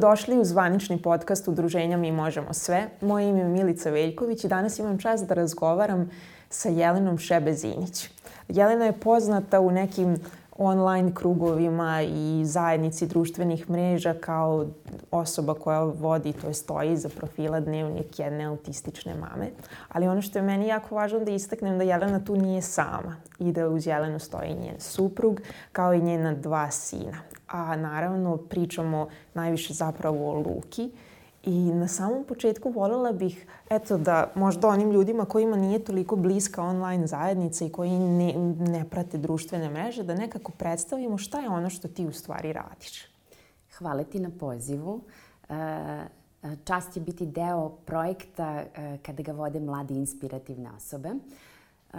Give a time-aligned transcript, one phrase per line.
[0.00, 2.88] Dobrodošli u zvanični podcast Udruženja Mi možemo sve.
[3.00, 6.10] Moje ime je Milica Veljković i danas imam čast da razgovaram
[6.50, 8.08] sa Jelenom Šebezinić.
[8.48, 10.16] Jelena je poznata u nekim
[10.56, 14.66] online krugovima i zajednici društvenih mreža kao
[15.10, 19.50] osoba koja vodi, to je stoji za profila dnevnik jedne autistične mame.
[19.88, 23.52] Ali ono što je meni jako važno da istaknem da Jelena tu nije sama i
[23.52, 25.40] da uz Jelenu stoji njen suprug
[25.72, 27.29] kao i njena dva sina.
[27.50, 30.90] A naravno pričamo najviše zapravo o Luki,
[31.42, 36.62] I na samom početku voljela bih, eto, da možda onim ljudima kojima nije toliko bliska
[36.62, 41.70] online zajednica i koji ne, ne prate društvene mreže, da nekako predstavimo šta je ono
[41.70, 43.04] što ti u stvari radiš.
[43.78, 45.00] Hvala ti na pozivu.
[45.48, 45.54] E,
[46.64, 51.08] čast je biti deo projekta e, kada ga vode mlade inspirativne osobe.
[51.08, 51.96] E,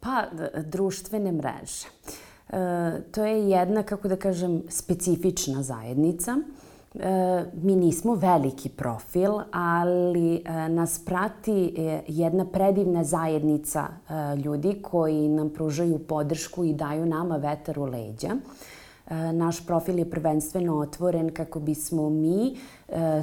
[0.00, 0.24] pa,
[0.64, 1.88] društvene mreže.
[3.10, 6.36] To je jedna, kako da kažem, specifična zajednica–
[7.00, 13.86] E, mi nismo veliki profil, ali e, nas prati e, jedna predivna zajednica
[14.44, 18.28] ljudi koji nam pružaju podršku i daju nama vetar u leđa.
[19.32, 22.56] Naš profil je prvenstveno otvoren kako bismo mi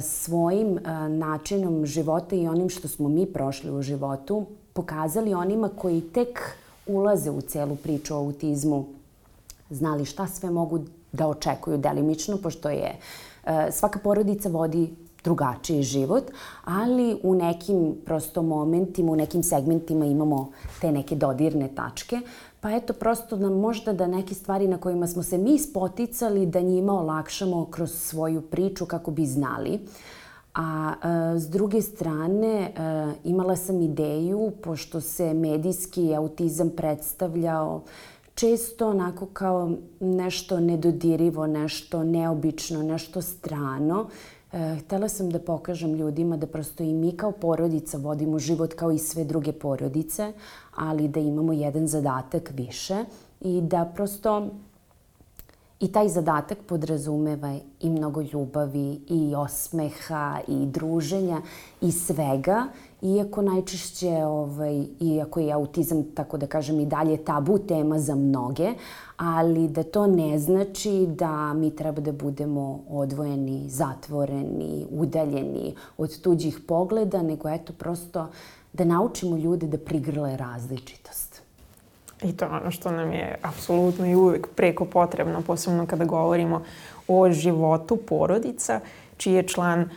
[0.00, 6.40] svojim načinom života i onim što smo mi prošli u životu pokazali onima koji tek
[6.86, 8.86] ulaze u celu priču o autizmu,
[9.70, 10.80] znali šta sve mogu
[11.12, 12.98] da očekuju delimično, pošto je
[13.46, 16.24] Eh, svaka porodica vodi drugačiji život,
[16.64, 22.20] ali u nekim prosto momentima, u nekim segmentima imamo te neke dodirne tačke,
[22.60, 26.60] pa eto prosto da možda da neke stvari na kojima smo se mi spoticali da
[26.60, 29.80] njima olakšamo kroz svoju priču kako bi znali.
[30.54, 30.92] A
[31.34, 32.72] e, s druge strane, e,
[33.24, 37.82] imala sam ideju, pošto se medijski autizam predstavljao
[38.34, 44.06] često onako kao nešto nedodirivo, nešto neobično, nešto strano.
[44.52, 48.92] E, htela sam da pokažem ljudima da prosto i mi kao porodica vodimo život kao
[48.92, 50.32] i sve druge porodice,
[50.74, 53.04] ali da imamo jedan zadatak više
[53.40, 54.50] i da prosto
[55.80, 61.42] I taj zadatak podrazumeva i mnogo ljubavi i osmeha i druženja
[61.80, 62.64] i svega,
[63.04, 68.72] iako najčešće, ovaj, iako je autizam, tako da kažem, i dalje tabu tema za mnoge,
[69.16, 76.60] ali da to ne znači da mi treba da budemo odvojeni, zatvoreni, udaljeni od tuđih
[76.68, 78.28] pogleda, nego eto prosto
[78.72, 81.42] da naučimo ljude da prigrle različitost.
[82.22, 86.62] I to je ono što nam je apsolutno i uvek preko potrebno, posebno kada govorimo
[87.08, 88.80] o životu porodica,
[89.16, 89.88] čiji je član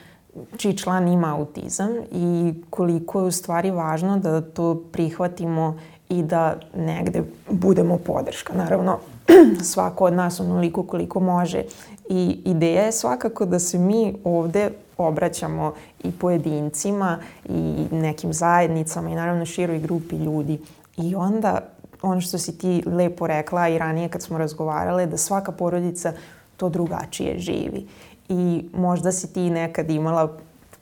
[0.58, 6.56] čiji član ima autizam i koliko je u stvari važno da to prihvatimo i da
[6.76, 8.54] negde budemo podrška.
[8.54, 9.00] Naravno,
[9.74, 11.64] svako od nas onoliko koliko može.
[12.10, 17.18] I ideja je svakako da se mi ovde obraćamo i pojedincima
[17.50, 20.60] i nekim zajednicama i naravno široj grupi ljudi.
[20.98, 21.60] I onda
[22.02, 26.14] ono što si ti lepo rekla i ranije kad smo razgovarale, da svaka porodica
[26.58, 27.88] to drugačije živi.
[28.30, 30.38] I možda si ti nekad imala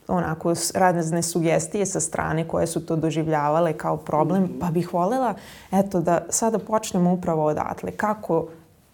[0.08, 4.60] onako razne sugestije sa strane koje su to doživljavale kao problem, mhm.
[4.60, 5.34] pa bih volela
[5.72, 7.92] eto da sada počnemo upravo odatle.
[7.92, 8.48] Kako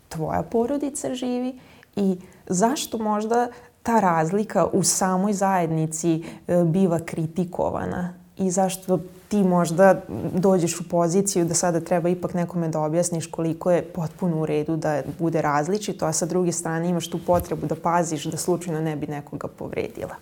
[0.09, 1.59] tvoja porodica živi
[1.95, 2.17] i
[2.47, 3.47] zašto možda
[3.84, 9.00] ta razlika u samoj zajednici e, biva kritikovana i zašto
[9.31, 10.02] ti možda
[10.34, 14.75] dođeš u poziciju da sada treba ipak nekome da objasniš koliko je potpuno u redu
[14.75, 18.96] da bude različito, a sa druge strane imaš tu potrebu da paziš da slučajno ne
[18.96, 20.16] bi nekoga povredila.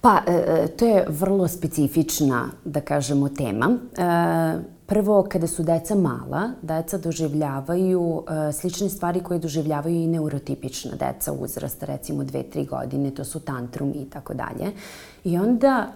[0.00, 3.70] Pa, e, e, to je vrlo specifična, da kažemo, tema.
[3.72, 11.32] E, prvo, kada su deca mala, deca doživljavaju slične stvari koje doživljavaju i neurotipična deca
[11.32, 14.72] uzrasta, recimo 2-3 godine, to su tantrumi i tako dalje.
[15.24, 15.92] I onda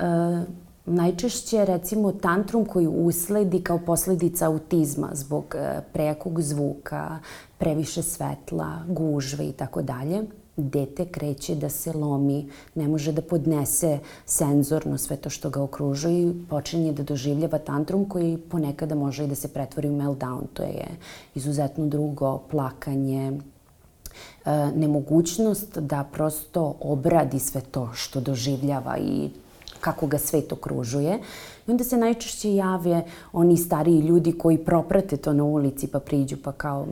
[0.86, 5.54] Najčešće, recimo, tantrum koji usledi kao posledica autizma zbog
[5.92, 7.18] prejakog zvuka,
[7.58, 10.22] previše svetla, gužve i tako dalje,
[10.56, 16.22] dete kreće da se lomi, ne može da podnese senzorno sve to što ga okružuje
[16.22, 20.42] i počinje da doživljava tantrum koji ponekada može i da se pretvori u meltdown.
[20.52, 20.88] To je
[21.34, 23.32] izuzetno drugo plakanje,
[24.44, 29.30] e, nemogućnost da prosto obradi sve to što doživljava i
[29.82, 31.18] kako ga svet okružuje.
[31.66, 33.02] I onda se najčešće jave
[33.32, 36.86] oni stariji ljudi koji proprate to na ulici pa priđu pa kao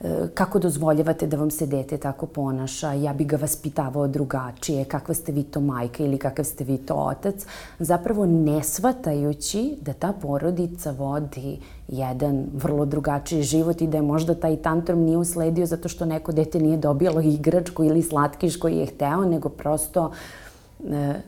[0.00, 5.14] e, kako dozvoljavate da vam se dete tako ponaša, ja bi ga vaspitavao drugačije, kakva
[5.14, 7.46] ste vi to majka ili kakav ste vi to otac,
[7.78, 11.58] zapravo ne shvatajući da ta porodica vodi
[11.88, 16.32] jedan vrlo drugačiji život i da je možda taj tantrum nije usledio zato što neko
[16.32, 20.43] dete nije dobijalo igračku ili slatkiš koji je hteo, nego prosto e,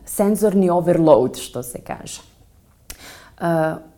[0.04, 2.20] senzorni overload, što se kaže.
[3.40, 3.46] Uh,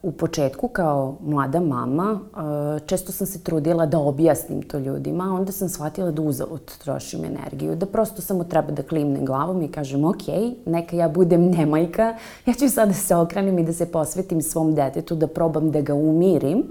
[0.02, 5.52] u početku kao mlada mama uh, često sam se trudila da objasnim to ljudima, onda
[5.52, 10.05] sam shvatila da uzalud trošim energiju, da prosto samo treba da klimnem glavom i kažem
[10.05, 10.26] ok,
[10.66, 12.16] neka ja budem nemajka,
[12.46, 15.81] ja ću sad da se okrenem i da se posvetim svom detetu, da probam da
[15.81, 16.64] ga umirim,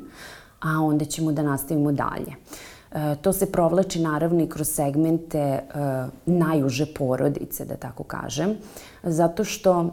[0.60, 2.28] a onda ćemo da nastavimo dalje.
[2.32, 2.77] Uh,
[3.22, 5.80] to se provlači naravno i kroz segmente uh,
[6.26, 8.56] najuže porodice, da tako kažem,
[9.04, 9.92] zato što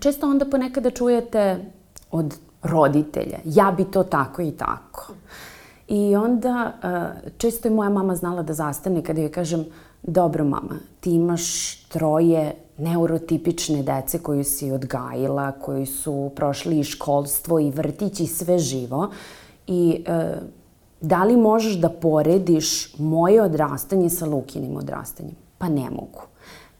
[0.00, 1.64] često onda ponekada čujete
[2.10, 3.38] od roditelja.
[3.44, 5.12] Ja bi to tako i tako.
[5.88, 9.64] I onda uh, često je moja mama znala da zastane kada joj kažem
[10.02, 17.58] dobro mama, ti imaš troje neurotipične dece koju si odgajila, koji su prošli i školstvo
[17.60, 19.10] i vrtić i sve živo.
[19.66, 20.04] I
[21.00, 25.34] da li možeš da porediš moje odrastanje sa Lukinim odrastanjem?
[25.58, 26.22] Pa ne mogu.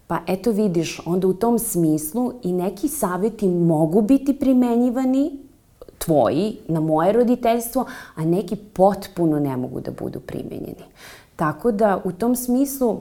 [0.07, 5.31] Pa eto vidiš, onda u tom smislu i neki saveti mogu biti primenjivani
[5.99, 10.85] tvoji na moje roditeljstvo, a neki potpuno ne mogu da budu primenjeni.
[11.37, 12.97] Tako da u tom smislu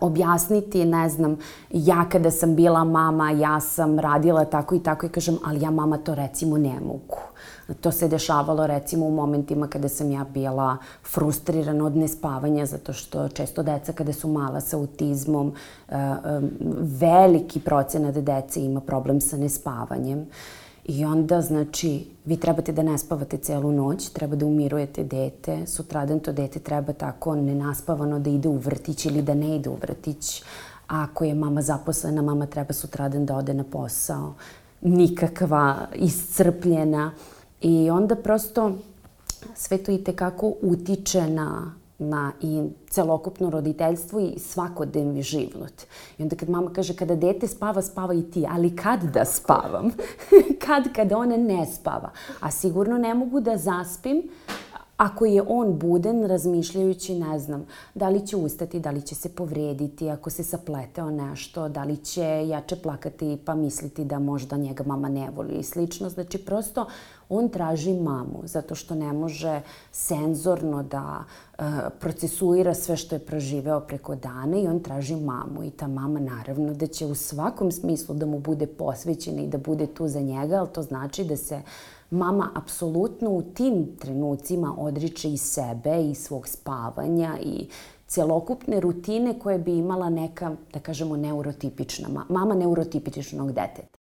[0.00, 1.36] objasniti, ne znam,
[1.70, 5.70] ja kada sam bila mama, ja sam radila tako i tako i kažem, ali ja
[5.70, 7.16] mama to recimo ne mogu.
[7.80, 13.28] To se dešavalo recimo u momentima kada sam ja bila frustrirana od nespavanja zato što
[13.28, 15.52] često deca kada su mala sa autizmom
[15.88, 16.10] e, e,
[16.80, 20.26] veliki procenat dece ima problem sa nespavanjem.
[20.84, 26.20] I onda, znači, vi trebate da ne spavate celu noć, treba da umirujete dete, sutradan
[26.20, 30.42] to dete treba tako nenaspavano da ide u vrtić ili da ne ide u vrtić.
[30.88, 34.34] A ako je mama zaposlena, mama treba sutradan da ode na posao.
[34.80, 37.12] Nikakva, iscrpljena.
[37.60, 38.72] I onda prosto
[39.54, 45.82] sve to i tekako utiče na, na i celokupno roditeljstvo i svakodnevni život.
[46.18, 49.90] I onda kad mama kaže kada dete spava, spava i ti, ali kad da spavam?
[50.66, 52.10] kad kada ona ne spava?
[52.40, 54.22] A sigurno ne mogu da zaspim
[54.96, 59.28] ako je on buden razmišljajući, ne znam, da li će ustati, da li će se
[59.28, 64.84] povrediti, ako se sapleteo nešto, da li će jače plakati pa misliti da možda njega
[64.86, 66.08] mama ne voli i slično.
[66.08, 66.86] Znači, prosto
[67.28, 69.60] on traži mamu zato što ne može
[69.92, 71.24] senzorno da
[71.58, 71.64] uh,
[72.00, 76.74] procesuira sve što je proživeo preko dana i on traži mamu i ta mama naravno
[76.74, 80.56] da će u svakom smislu da mu bude posvećena i da bude tu za njega,
[80.56, 81.62] ali to znači da se
[82.10, 87.68] mama apsolutno u tim trenucima odriče i sebe i svog spavanja i
[88.06, 94.03] celokupne rutine koje bi imala neka, da kažemo, neurotipična, mama neurotipičnog deteta.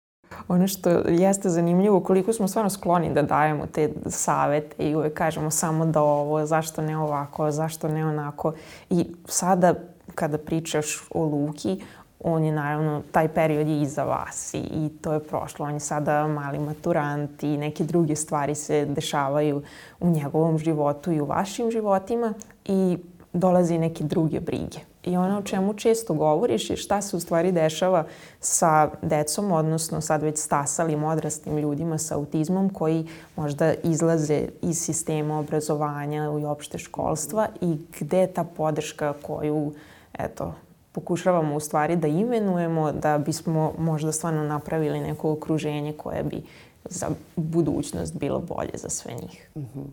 [0.48, 5.50] Ono što jeste zanimljivo, koliko smo stvarno skloni da dajemo te savete i uvek kažemo
[5.50, 8.52] samo da ovo, zašto ne ovako, zašto ne onako.
[8.90, 9.74] I sada
[10.14, 11.80] kada pričaš o Luki,
[12.24, 15.66] on je naravno, taj period je iza vas i, i to je prošlo.
[15.66, 19.62] On je sada mali maturant i neke druge stvari se dešavaju
[20.00, 22.98] u njegovom životu i u vašim životima i
[23.32, 24.91] dolazi neke druge brige.
[25.04, 28.04] I ono o čemu često govoriš je šta se u stvari dešava
[28.40, 33.06] sa decom, odnosno sad već stasalim odraslim ljudima sa autizmom koji
[33.36, 39.72] možda izlaze iz sistema obrazovanja i opšte školstva i gde je ta podrška koju,
[40.18, 40.54] eto,
[40.92, 46.42] pokušavamo u stvari da imenujemo da bismo možda stvarno napravili neko okruženje koje bi
[46.84, 47.06] za
[47.36, 49.50] budućnost bilo bolje za sve njih.
[49.54, 49.86] -hmm.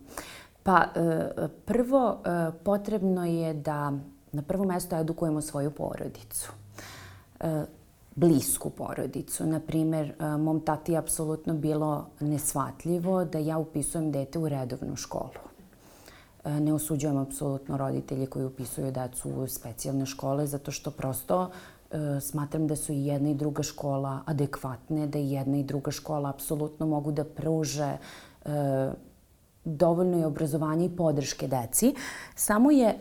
[0.63, 3.93] Pa e, prvo e, potrebno je da
[4.31, 6.51] na prvo mesto edukujemo svoju porodicu.
[7.39, 7.65] E,
[8.15, 9.45] blisku porodicu.
[9.45, 15.49] Naprimer, mom tati je apsolutno bilo nesvatljivo da ja upisujem dete u redovnu školu.
[16.45, 21.49] Ne osuđujem apsolutno roditelje koji upisuju decu u specijalne škole zato što prosto
[22.21, 26.29] smatram da su i jedna i druga škola adekvatne, da i jedna i druga škola
[26.29, 27.97] apsolutno mogu da pruže
[29.75, 31.95] dovoljno je obrazovanja i podrške deci.
[32.35, 32.95] Samo je e,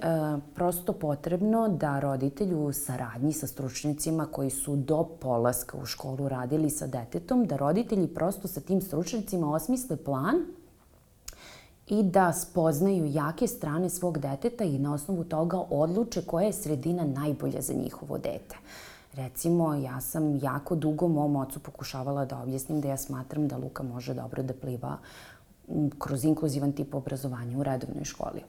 [0.55, 6.71] prosto potrebno da roditelj u saradnji sa stručnicima koji su do polaska u školu radili
[6.71, 10.37] sa detetom, da roditelji prosto sa tim stručnicima osmisle plan
[11.87, 17.05] i da spoznaju jake strane svog deteta i na osnovu toga odluče koja je sredina
[17.05, 18.57] najbolja za njihovo dete.
[19.15, 23.83] Recimo, ja sam jako dugo mom ocu pokušavala da objasnim da ja smatram da Luka
[23.83, 24.97] može dobro da pliva
[25.99, 28.41] kroz inkluzivan tip obrazovanja u redovnoj školi.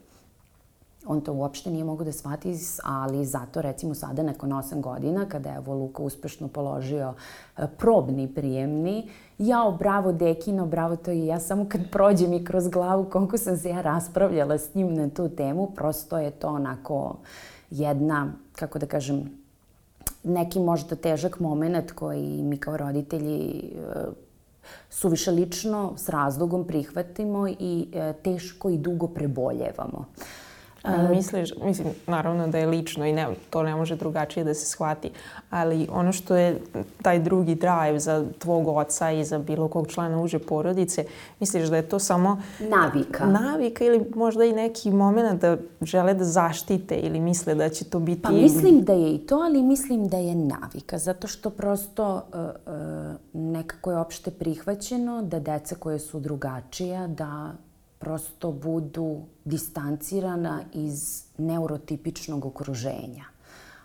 [1.06, 5.48] On to uopšte nije mogo da shvati, ali zato recimo sada nakon 8 godina, kada
[5.48, 7.14] je evo Luka uspešno položio
[7.58, 9.08] e, probni prijemni,
[9.38, 13.56] jao, bravo dekino, bravo to i ja samo kad prođem i kroz glavu koliko sam
[13.56, 17.16] se ja raspravljala s njim na tu temu, prosto je to onako
[17.70, 19.30] jedna, kako da kažem,
[20.24, 24.29] neki možda težak moment koji mi kao roditelji e,
[24.90, 30.04] suviše lično s razlogom prihvatimo i e, teško i dugo preboljevamo.
[30.82, 34.66] A, misliš, mislim, naravno da je lično i ne, to ne može drugačije da se
[34.66, 35.10] shvati,
[35.50, 36.60] ali ono što je
[37.02, 41.04] taj drugi drive za tvog oca i za bilo kog člana uže porodice,
[41.40, 42.42] misliš da je to samo...
[42.60, 43.26] Navika.
[43.26, 47.98] Navika ili možda i neki moment da žele da zaštite ili misle da će to
[47.98, 48.22] biti...
[48.22, 52.40] Pa mislim da je i to, ali mislim da je navika, zato što prosto uh,
[52.40, 57.52] uh, nekako je opšte prihvaćeno da deca koje su drugačija, da
[58.00, 63.24] prosto budu distancirana iz neurotipičnog okruženja.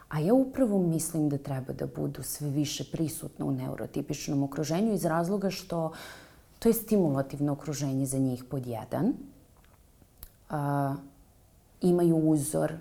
[0.10, 5.06] A ja upravo mislim da treba da budu sve više prisutne u neurotipičnom okruženju iz
[5.06, 5.92] razloga što
[6.60, 9.14] to je stimulativno okruženje za njih pod jedan.
[10.50, 10.96] A,
[11.82, 12.74] imaju uzor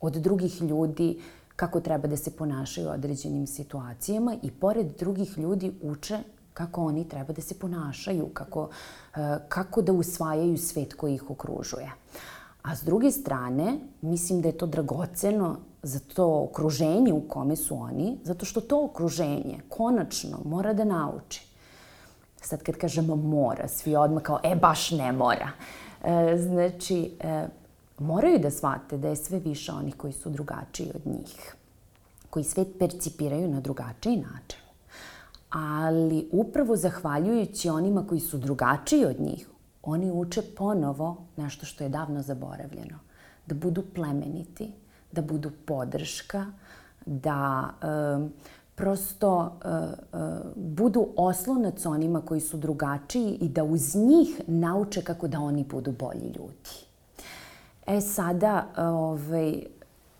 [0.00, 1.20] od drugih ljudi
[1.56, 6.18] kako treba da se ponašaju u određenim situacijama i pored drugih ljudi uče
[6.58, 8.68] kako oni treba da se ponašaju, kako,
[9.14, 11.90] e, kako da usvajaju svet koji ih okružuje.
[12.62, 17.78] A s druge strane, mislim da je to dragoceno za to okruženje u kome su
[17.78, 21.46] oni, zato što to okruženje konačno mora da nauči.
[22.42, 25.50] Sad kad kažemo mora, svi odmah kao, e, baš ne mora.
[26.04, 27.46] E, znači, e,
[27.98, 31.54] moraju da shvate da je sve više onih koji su drugačiji od njih,
[32.30, 34.67] koji svet percipiraju na drugačiji način
[35.50, 39.48] ali upravo zahvaljujući onima koji su drugačiji od njih,
[39.82, 42.98] oni uče ponovo nešto što je davno zaboravljeno.
[43.46, 44.72] Da budu plemeniti,
[45.12, 46.46] da budu podrška,
[47.06, 48.28] da e,
[48.74, 49.84] prosto e, e,
[50.56, 55.92] budu oslonac onima koji su drugačiji i da uz njih nauče kako da oni budu
[55.92, 56.88] bolji ljudi.
[57.86, 59.62] E sada, ovaj,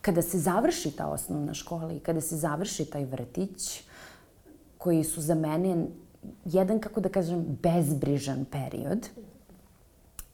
[0.01, 3.83] kada se završi ta osnovna škola i kada se završi taj vrtić,
[4.79, 5.87] koji su za mene
[6.45, 9.09] jedan, kako da kažem, bezbrižan period,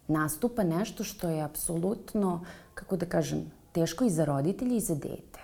[0.08, 5.40] nastupa nešto što je apsolutno, kako da kažem, teško i za roditelji i za dete.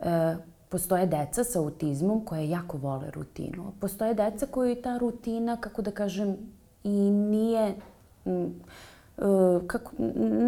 [0.00, 0.36] E,
[0.68, 3.72] postoje deca sa autizmom koje jako vole rutinu.
[3.80, 6.36] Postoje deca koje ta rutina, kako da kažem,
[6.84, 7.74] i nije...
[8.24, 8.54] M,
[9.18, 9.22] e,
[9.66, 9.90] kako,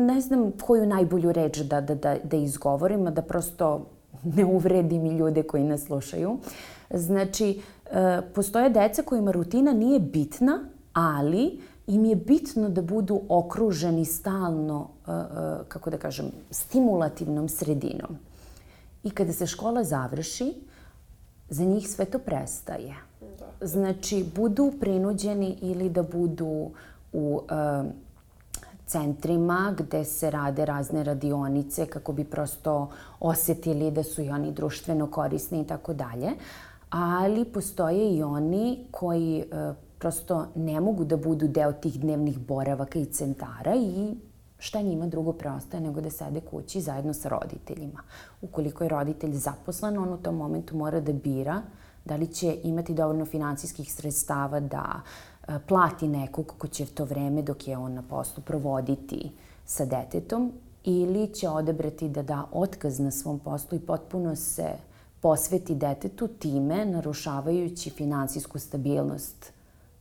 [0.07, 3.87] ne znam koju najbolju reč da, da, da, da izgovorim, a da prosto
[4.25, 6.38] ne uvredim i ljude koji nas slušaju.
[6.94, 14.04] Znači, e, postoje deca kojima rutina nije bitna, ali im je bitno da budu okruženi
[14.04, 15.25] stalno, e, e,
[15.68, 18.18] kako da kažem, stimulativnom sredinom.
[19.04, 20.54] I kada se škola završi,
[21.49, 22.94] za njih sve to prestaje.
[23.20, 23.66] Da.
[23.66, 26.70] Znači, budu prinuđeni ili da budu
[27.12, 27.42] u
[28.87, 35.06] centrima gde se rade razne radionice kako bi prosto osetili da su i oni društveno
[35.06, 36.30] korisni i tako dalje.
[36.90, 42.99] Ali postoje i oni koji e, prosto ne mogu da budu deo tih dnevnih boravaka
[42.99, 44.14] i centara i
[44.59, 48.02] šta njima drugo preostaje nego da sede kući zajedno sa roditeljima.
[48.42, 51.62] Ukoliko je roditelj zaposlen, on u tom momentu mora da bira
[52.04, 55.00] da li će imati dovoljno finansijskih sredstava da
[55.50, 59.32] E, plati nekog ko će to vreme dok je on na poslu provoditi
[59.64, 60.52] sa detetom
[60.85, 64.68] ili će odebrati da da otkaz na svom poslu i potpuno se
[65.21, 69.53] posveti detetu time narušavajući finansijsku stabilnost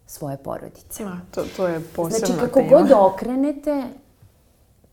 [0.07, 1.03] svoje porodice.
[1.03, 2.69] A, to, to je posebna Znači, kako tema.
[2.69, 3.83] god okrenete,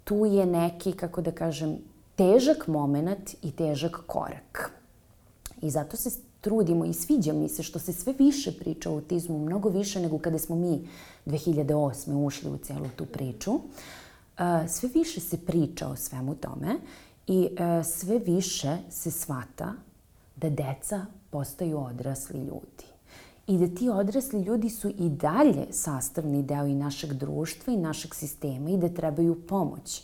[0.05, 1.79] tu je neki, kako da kažem,
[2.17, 4.71] težak moment i težak korak.
[5.63, 9.39] I zato se trudimo i sviđa mi se što se sve više priča o autizmu,
[9.39, 10.89] mnogo više nego kada smo mi
[11.27, 12.27] 2008.
[12.27, 13.53] ušli u celu tu priču.
[13.53, 13.61] Uh,
[14.69, 16.77] sve više se priča o svemu tome
[17.27, 19.73] i uh, sve više se svata
[20.37, 22.85] da deca postaju odrasli ljudi
[23.47, 28.15] i da ti odrasli ljudi su i dalje sastavni deo i našeg društva i našeg
[28.15, 30.03] sistema i da trebaju pomoć.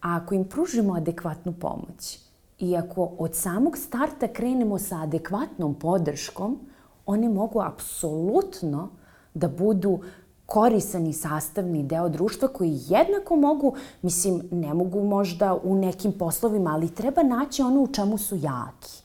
[0.00, 2.18] A ako im pružimo adekvatnu pomoć,
[2.58, 6.58] I ako od samog starta krenemo sa adekvatnom podrškom,
[7.06, 8.88] one mogu apsolutno
[9.34, 10.00] da budu
[10.46, 16.70] korisan i sastavni deo društva koji jednako mogu, mislim, ne mogu možda u nekim poslovima,
[16.70, 19.03] ali treba naći ono u čemu su jaki.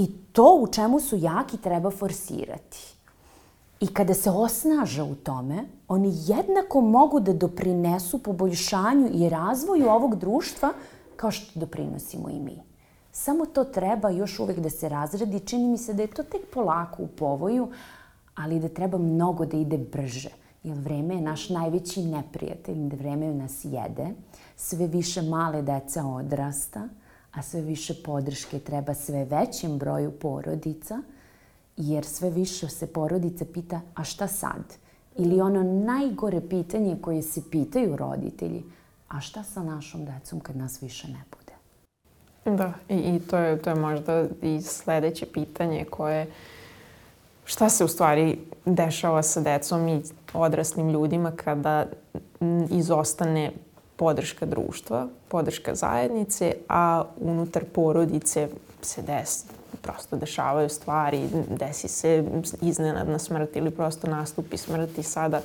[0.00, 2.94] I to u čemu su jaki treba forsirati.
[3.80, 10.16] I kada se osnaže u tome, oni jednako mogu da doprinesu poboljšanju i razvoju ovog
[10.16, 10.72] društva
[11.16, 12.62] kao što doprinosimo i mi.
[13.12, 15.40] Samo to treba još uvek da se razredi.
[15.40, 17.68] Čini mi se da je to tek polako u povoju,
[18.34, 20.30] ali da treba mnogo da ide brže.
[20.62, 24.08] Jer vreme je naš najveći neprijatelj, vreme nas jede.
[24.56, 26.88] Sve više male deca odrasta,
[27.32, 31.02] a sve više podrške treba sve većem broju porodica,
[31.76, 34.64] jer sve više se porodica pita, a šta sad?
[35.16, 38.64] Ili ono najgore pitanje koje se pitaju roditelji,
[39.08, 41.52] a šta sa našom decom kad nas više ne bude?
[42.56, 46.26] Da, i, i to, je, to je možda i sledeće pitanje koje
[47.44, 51.86] šta se u stvari dešava sa decom i odraslim ljudima kada
[52.70, 53.52] izostane
[54.00, 58.48] podrška društva, podrška zajednice, a unutar porodice
[58.82, 59.44] se desi,
[59.82, 62.24] prosto dešavaju stvari, desi se
[62.62, 65.40] iznenadna smrt ili prosto nastupi smrt i sada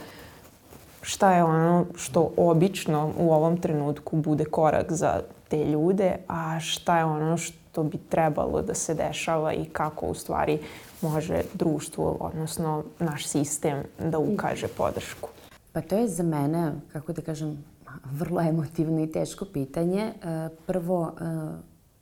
[1.01, 6.97] šta je ono što obično u ovom trenutku bude korak za te ljude, a šta
[6.97, 10.59] je ono što bi trebalo da se dešava i kako u stvari
[11.01, 15.29] može društvo, odnosno naš sistem da ukaže podršku.
[15.73, 17.63] Pa to je za mene, kako da kažem,
[18.11, 20.01] vrlo emotivno i teško pitanje.
[20.01, 21.23] E, prvo, e,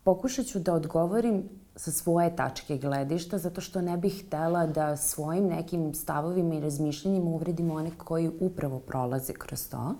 [0.03, 1.43] pokušat ću da odgovorim
[1.75, 7.25] sa svoje tačke gledišta, zato što ne bih htela da svojim nekim stavovima i razmišljanjima
[7.25, 9.95] uvredim one koji upravo prolaze kroz to.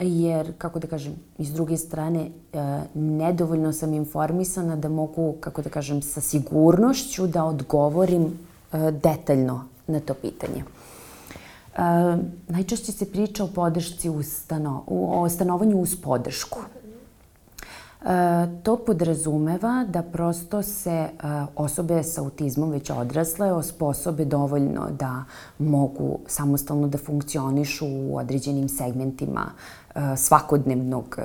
[0.00, 5.70] Jer, kako da kažem, iz druge strane, e, nedovoljno sam informisana da mogu, kako da
[5.70, 8.38] kažem, sa sigurnošću da odgovorim
[9.02, 10.64] detaljno na to pitanje.
[11.74, 11.80] E,
[12.48, 16.58] najčešće se priča o podršci u stano, o stanovanju uz podršku.
[18.62, 21.10] To podrazumeva da prosto se e,
[21.56, 25.24] osobe sa autizmom već odrasle osposobe dovoljno da
[25.58, 29.46] mogu samostalno da funkcionišu u određenim segmentima
[29.83, 29.83] E,
[30.16, 31.24] svakodnevnog e,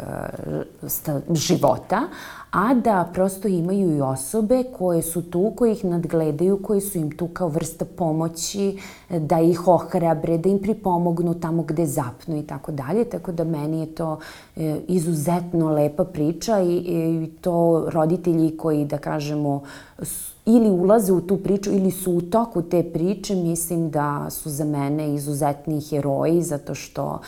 [1.34, 2.02] života,
[2.52, 7.12] a da prosto imaju i osobe koje su tu, koje ih nadgledaju, koje su im
[7.18, 8.80] tu kao vrsta pomoći,
[9.10, 13.06] da ih ohrabre, da im pripomognu tamo gde zapnu i tako dalje.
[13.06, 14.20] Tako da meni je to
[14.88, 19.62] izuzetno lepa priča i, i to roditelji koji, da kažemo,
[20.46, 24.66] ili ulaze u tu priču ili su u toku te priče, mislim da su za
[24.66, 27.20] mene izuzetni heroji zato što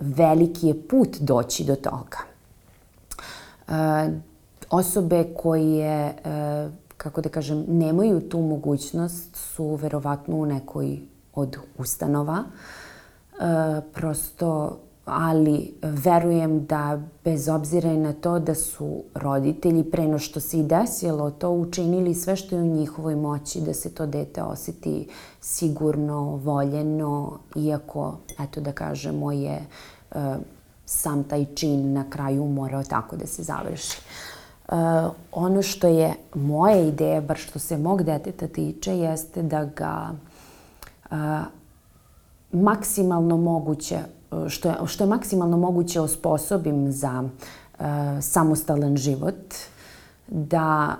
[0.00, 2.18] veliki je put doći do toga.
[3.68, 3.72] E,
[4.70, 10.98] osobe koje, e, kako da kažem, nemaju tu mogućnost su verovatno u nekoj
[11.34, 12.44] od ustanova.
[13.92, 20.58] Prosto ali verujem da bez obzira na to da su roditelji pre no što se
[20.58, 25.08] i desilo to učinili sve što je u njihovoj moći da se to dete oseti
[25.40, 29.66] sigurno, voljeno, iako, eto da kažemo, je
[30.14, 30.20] uh,
[30.86, 33.98] sam taj čin na kraju morao tako da se završi.
[34.68, 34.76] Uh,
[35.32, 40.10] ono što je moja ideja, bar što se mog deteta tiče, jeste da ga
[41.10, 41.16] uh,
[42.52, 43.98] maksimalno moguće
[44.48, 47.86] što je, što je maksimalno moguće osposobim za uh,
[48.20, 49.54] samostalan život,
[50.28, 50.96] da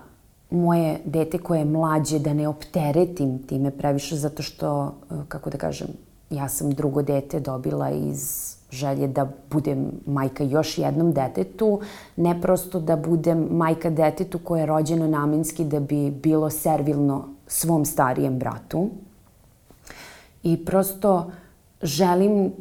[0.51, 5.59] moje dete koje je mlađe, da ne opteretim time previše, zato što, uh, kako da
[5.59, 5.89] kažem,
[6.31, 11.81] ja sam drugo dete dobila iz želje da budem majka još jednom detetu,
[12.17, 17.85] ne prosto da budem majka detetu koje je rođeno namenski da bi bilo servilno svom
[17.85, 18.89] starijem bratu.
[20.43, 21.31] I prosto
[21.83, 22.53] želim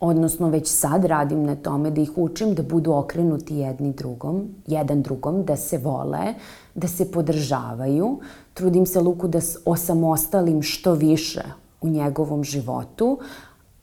[0.00, 5.02] odnosno već sad radim na tome da ih učim da budu okrenuti jedni drugom, jedan
[5.02, 6.34] drugom, da se vole,
[6.74, 8.18] da se podržavaju.
[8.54, 11.42] Trudim se Luku da osamostalim što više
[11.80, 13.18] u njegovom životu,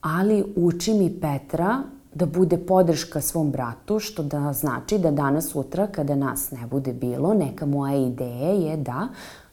[0.01, 5.87] ali učim i Petra da bude podrška svom bratu, što da znači da danas sutra
[5.87, 9.07] kada nas ne bude bilo, neka moja ideja je da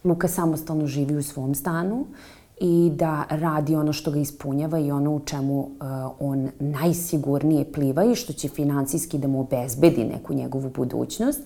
[0.05, 2.07] Luka samostalno živi u svom stanu
[2.61, 5.69] i da radi ono što ga ispunjava i ono u čemu uh,
[6.21, 11.41] on najsigurnije pliva i što će financijski da mu obezbedi neku njegovu budućnost,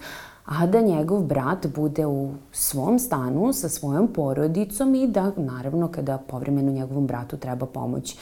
[0.45, 6.19] a da njegov brat bude u svom stanu sa svojom porodicom i da naravno kada
[6.19, 8.17] povremeno njegovom bratu treba pomoć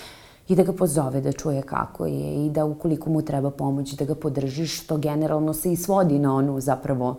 [0.49, 4.05] i da ga pozove da čuje kako je i da ukoliko mu treba pomoć da
[4.05, 7.17] ga podržiš, što generalno se i svodi na onu zapravo uh,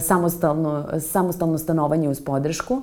[0.00, 2.82] samostalno, samostalno stanovanje uz podršku,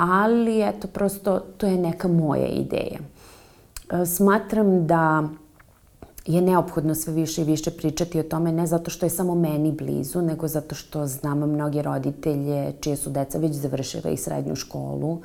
[0.00, 2.98] ali eto, prosto to je neka moja ideja.
[3.92, 5.28] E, smatram da
[6.26, 9.72] je neophodno sve više i više pričati o tome, ne zato što je samo meni
[9.72, 15.18] blizu, nego zato što znam mnoge roditelje čije su deca već završile i srednju školu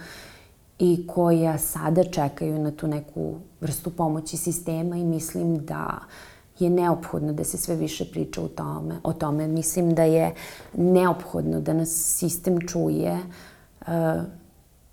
[0.79, 5.99] i koja sada čekaju na tu neku vrstu pomoći sistema i mislim da
[6.59, 8.95] je neophodno da se sve više priča o tome.
[9.03, 10.33] O tome mislim da je
[10.73, 13.19] neophodno da nas sistem čuje,
[13.81, 13.88] uh,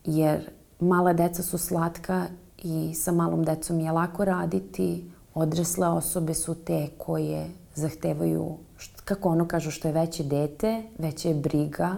[0.05, 2.27] jer mala deca su slatka
[2.59, 5.11] i sa malom decom je lako raditi.
[5.35, 8.57] Odrasle osobe su te koje zahtevaju,
[9.05, 11.95] kako ono kažu, što je veće dete, veća je briga,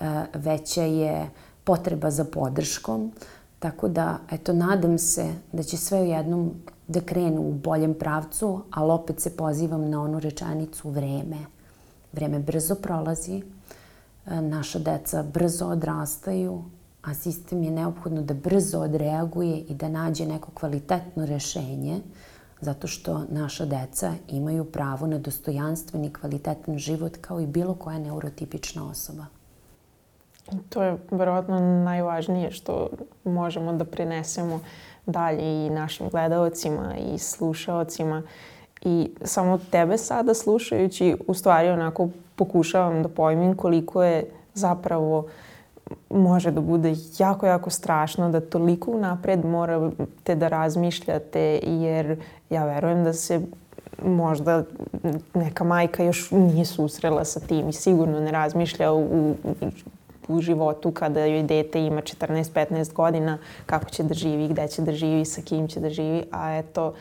[0.00, 1.30] uh, veća je
[1.64, 3.12] potreba za podrškom.
[3.58, 6.50] Tako da, eto, nadam se da će sve u jednom
[6.88, 11.36] da krenu u boljem pravcu, ali opet se pozivam na onu rečanicu vreme.
[12.12, 13.42] Vreme brzo prolazi,
[14.26, 16.62] e, naša deca brzo odrastaju,
[17.02, 22.00] a sistem je neophodno da brzo odreaguje i da nađe neko kvalitetno rešenje,
[22.60, 27.98] zato što naša deca imaju pravo na dostojanstven i kvalitetan život kao i bilo koja
[27.98, 29.26] neurotipična osoba.
[30.68, 32.88] To je verovatno najvažnije što
[33.24, 34.60] možemo da prinesemo
[35.06, 38.22] dalje i našim gledalcima i slušalcima.
[38.82, 45.28] I samo tebe sada slušajući, u stvari onako pokušavam da pojmim koliko je zapravo
[46.10, 53.04] može da bude jako, jako strašno da toliko unapred morate da razmišljate jer ja verujem
[53.04, 53.40] da se
[54.04, 54.64] možda
[55.34, 59.34] neka majka još nije susrela sa tim i sigurno ne razmišlja u
[60.28, 64.92] u životu kada joj dete ima 14-15 godina, kako će da živi, gde će da
[64.92, 66.94] živi, sa kim će da živi, a eto,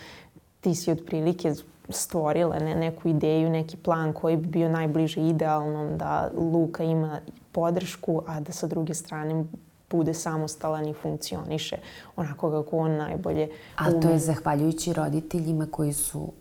[0.62, 1.54] ti si otprilike
[1.91, 7.19] stvorila ne, neku ideju, neki plan koji bi bio najbliže idealnom da Luka ima
[7.51, 9.45] podršku, a da sa druge strane
[9.89, 11.77] bude samostalan i funkcioniše
[12.15, 13.97] onako kako on najbolje ume.
[13.97, 16.32] A to je zahvaljujući roditeljima koji su, uh,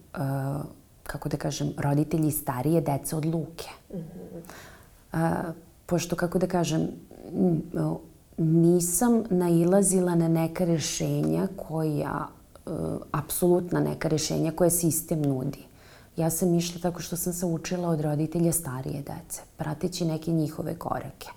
[1.02, 3.68] kako da kažem, roditelji starije dece od Luke.
[3.94, 5.48] Mm -hmm.
[5.48, 5.54] uh,
[5.86, 6.88] pošto, kako da kažem,
[8.38, 12.26] nisam nailazila na neka rešenja koja,
[13.12, 15.70] apsolutna neka rešenja koje sistem nudi.
[16.16, 20.74] Ja sam išla tako što sam se učila od roditelja starije dece, prateći neke njihove
[20.74, 21.28] korake.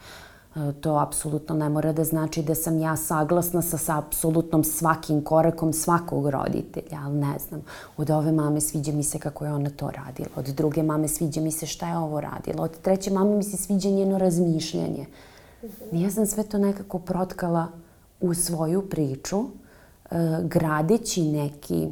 [0.55, 5.23] E, to apsolutno ne mora da znači da sam ja saglasna sa, sa apsolutnom svakim
[5.23, 7.61] korakom svakog roditelja, ali ne znam.
[7.97, 11.41] Od ove mame sviđa mi se kako je ona to radila, od druge mame sviđa
[11.41, 15.05] mi se šta je ovo radila, od treće mame mi se sviđa njeno razmišljanje.
[15.91, 17.67] Ja sam sve to nekako protkala
[18.21, 19.43] u svoju priču,
[20.43, 21.87] gradeći neki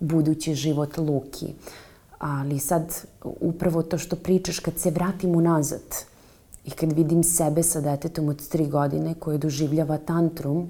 [0.00, 1.46] budući život Luki.
[2.18, 2.94] Ali sad,
[3.40, 5.82] upravo to što pričaš, kad se vratim unazad,
[6.64, 10.68] I kad vidim sebe sa detetom od tri godine koje doživljava tantrum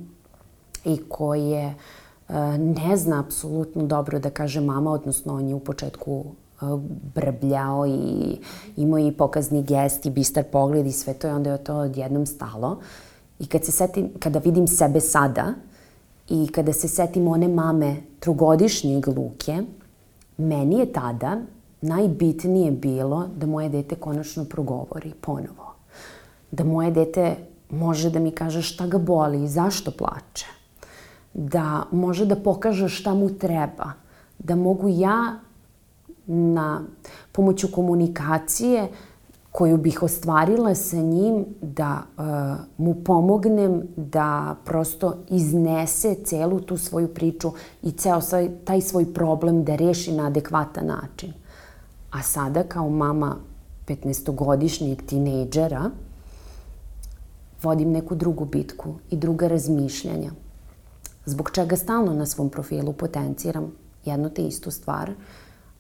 [0.85, 1.75] i koje
[2.29, 6.25] uh, ne zna apsolutno dobro da kaže mama, odnosno on je u početku
[6.61, 6.81] uh,
[7.15, 8.39] brbljao i
[8.77, 12.27] imao i pokazni gest i bistar pogled i sve to i onda je to odjednom
[12.27, 12.79] stalo.
[13.39, 15.55] I kad se setim, kada vidim sebe sada
[16.33, 19.63] i kada se setim one mame trugodišnjeg Luke,
[20.39, 21.37] meni je tada
[21.81, 25.73] najbitnije bilo da moje dete konačno progovori ponovo
[26.53, 27.37] da moje dete
[27.71, 30.47] može da mi kaže šta ga boli i zašto plače.
[31.35, 33.93] Da može da pokaže šta mu treba.
[34.39, 35.39] Da mogu ja
[36.27, 36.83] na
[37.33, 38.89] pomoću komunikacije
[39.53, 42.25] koju bih ostvarila sa njim da uh,
[42.79, 49.65] mu pomognem da prosto iznese celu tu svoju priču i ceo svoj, taj svoj problem
[49.65, 51.33] da reši na adekvatan način.
[52.11, 53.37] A sada kao mama
[53.87, 55.91] 15-godišnjeg tinejdžera,
[57.63, 60.31] vodim neku drugu bitku i druga razmišljanja.
[61.25, 63.73] Zbog čega stalno na svom profilu potenciram
[64.05, 65.13] jednu te istu stvar,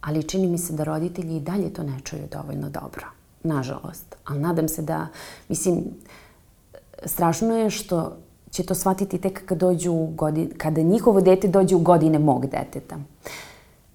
[0.00, 3.21] ali čini mi se da roditelji i dalje to ne čuju dovoljno dobro.
[3.44, 4.16] Nažalost.
[4.24, 5.06] Ali nadam se da,
[5.48, 5.84] mislim,
[7.04, 8.16] strašno je što
[8.50, 12.96] će to shvatiti tek kad dođu godin, kada njihovo dete dođe u godine mog deteta.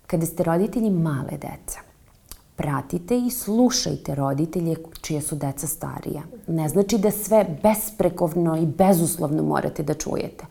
[0.07, 1.79] Kada ste roditelji male dece,
[2.55, 6.21] pratite i slušajte roditelje čije su deca starija.
[6.47, 10.45] Ne znači da sve besprekovno i bezuslovno morate da čujete,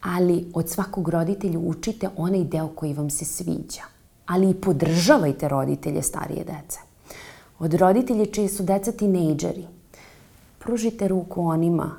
[0.00, 3.82] ali od svakog roditelja učite onaj deo koji vam se sviđa.
[4.26, 6.87] Ali i podržavajte roditelje starije dece.
[7.58, 9.64] Od roditelja čije su deca tinejdžeri,
[10.58, 11.90] pružite ruku onima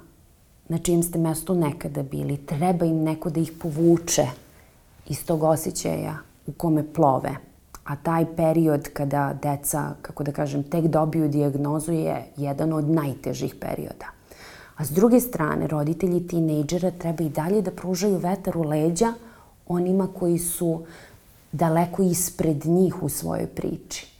[0.69, 2.37] na čijem ste mestu nekada bili.
[2.37, 4.27] Treba im neko da ih povuče
[5.07, 6.17] iz tog osjećaja
[6.47, 7.35] u kome plove
[7.89, 13.55] a taj period kada deca, kako da kažem, tek dobiju dijagnozu je jedan od najtežih
[13.55, 14.13] perioda.
[14.77, 19.13] A s druge strane, roditelji tinejdžera treba i dalje da pružaju vetar u leđa
[19.67, 20.83] onima koji su
[21.51, 24.18] daleko ispred njih u svojoj priči.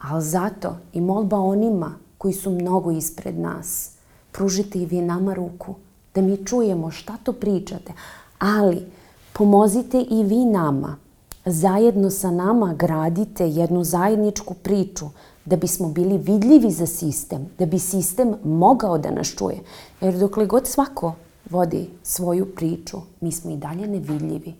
[0.00, 3.90] Ali zato i molba onima koji su mnogo ispred nas.
[4.32, 5.74] Pružite i vi nama ruku,
[6.14, 7.92] da mi čujemo šta to pričate.
[8.38, 8.86] Ali
[9.32, 10.96] pomozite i vi nama.
[11.44, 15.06] Zajedno sa nama gradite jednu zajedničku priču
[15.44, 19.58] da bismo bili vidljivi za sistem, da bi sistem mogao da nas čuje.
[20.00, 21.12] Jer dokle god svako
[21.50, 24.54] vodi svoju priču, mi smo i dalje nevidljivi.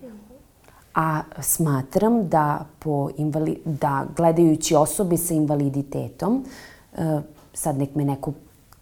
[0.95, 6.45] A smatram da, po invali, da gledajući osobe sa invaliditetom,
[6.97, 7.21] e,
[7.55, 8.33] sad nek me neko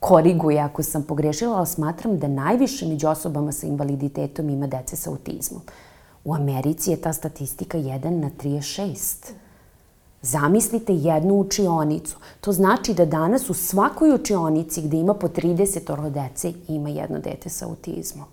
[0.00, 5.10] koriguje ako sam pogrešila, ali smatram da najviše među osobama sa invaliditetom ima dece sa
[5.10, 5.62] autizmom.
[6.24, 9.32] U Americi je ta statistika 1 na 36.
[10.22, 12.16] Zamislite jednu učionicu.
[12.40, 17.48] To znači da danas u svakoj učionici gde ima po 30 dece ima jedno dete
[17.48, 18.26] sa autizmom.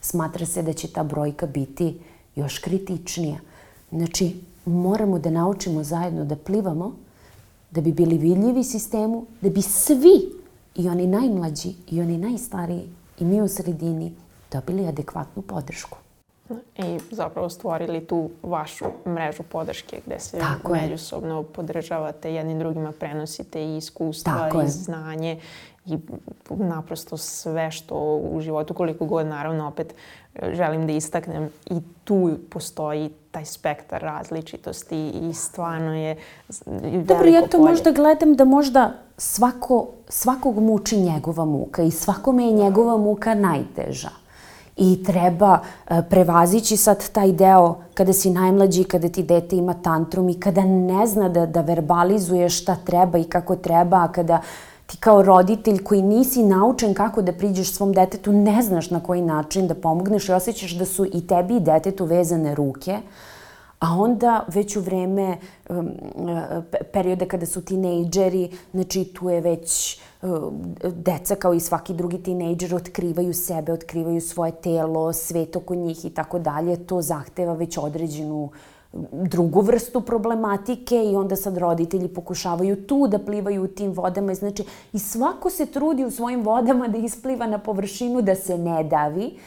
[0.00, 1.98] Smatra se da će ta brojka biti
[2.36, 3.36] još kritičnija.
[3.90, 6.92] Znači, moramo da naučimo zajedno da plivamo,
[7.70, 10.32] da bi bili vidljivi sistemu, da bi svi,
[10.74, 14.12] i oni najmlađi, i oni najstariji, i mi u sredini,
[14.52, 15.98] dobili adekvatnu podršku
[16.76, 21.44] i zapravo stvorili tu vašu mrežu podrške gde se Tako međusobno je.
[21.44, 24.68] podržavate, jednim drugima prenosite i iskustva Tako i je.
[24.68, 25.40] znanje
[25.86, 25.98] i
[26.50, 27.94] naprosto sve što
[28.32, 29.94] u životu, koliko god naravno opet
[30.52, 36.16] želim da istaknem i tu postoji taj spektar različitosti i stvarno je
[37.04, 37.70] Dobro, ja to polje.
[37.70, 44.10] možda gledam da možda svako, svakog muči njegova muka i svakome je njegova muka najteža
[44.76, 50.28] i treba e, prevazići sad taj deo kada si najmlađi, kada ti dete ima tantrum
[50.28, 54.40] i kada ne zna da, da verbalizuje šta treba i kako treba, a kada
[54.86, 59.22] ti kao roditelj koji nisi naučen kako da priđeš svom detetu, ne znaš na koji
[59.22, 62.98] način da pomogneš i osjećaš da su i tebi i detetu vezane ruke,
[63.78, 65.36] a onda već u vreme
[65.68, 65.90] um,
[66.92, 69.98] perioda kada su tinejdžeri, znači tu je već
[70.82, 76.10] deca kao i svaki drugi tinejdžer otkrivaju sebe, otkrivaju svoje telo, svet oko njih i
[76.10, 76.76] tako dalje.
[76.76, 78.50] To zahteva već određenu
[79.12, 84.34] drugu vrstu problematike i onda sad roditelji pokušavaju tu da plivaju u tim vodama.
[84.34, 88.84] Znači, i svako se trudi u svojim vodama da ispliva na površinu, da se ne
[88.84, 89.38] davi.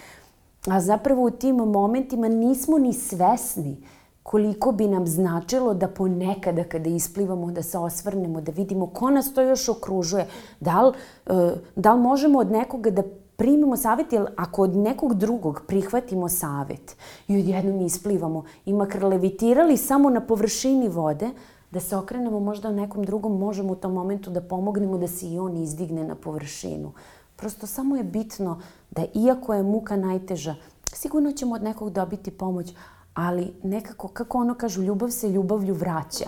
[0.68, 3.78] A zapravo u tim momentima nismo ni svesni
[4.24, 9.34] koliko bi nam značilo da ponekada kada isplivamo, da se osvrnemo, da vidimo ko nas
[9.34, 10.26] to još okružuje,
[10.60, 10.94] da li,
[11.26, 13.04] e, da li možemo od nekoga da
[13.38, 16.95] primimo savjet, jer ako od nekog drugog prihvatimo savet
[17.28, 21.30] i odjednom isplivamo i makar levitirali samo na površini vode,
[21.71, 25.39] da se okrenemo možda nekom drugom, možemo u tom momentu da pomognemo da se i
[25.39, 26.91] on izdigne na površinu.
[27.36, 30.56] Prosto samo je bitno da iako je muka najteža,
[30.93, 32.73] sigurno ćemo od nekog dobiti pomoć,
[33.13, 36.26] ali nekako, kako ono kažu, ljubav se ljubavlju vraća.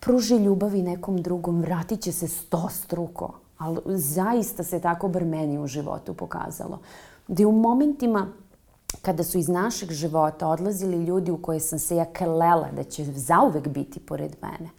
[0.00, 3.41] Pruži ljubavi nekom drugom, vratit će se sto struko.
[3.62, 6.78] Ali zaista se tako bar meni u životu pokazalo.
[7.28, 8.26] Da u momentima
[9.02, 13.04] kada su iz našeg života odlazili ljudi u koje sam se ja kelela da će
[13.04, 14.70] zauvek biti pored mene,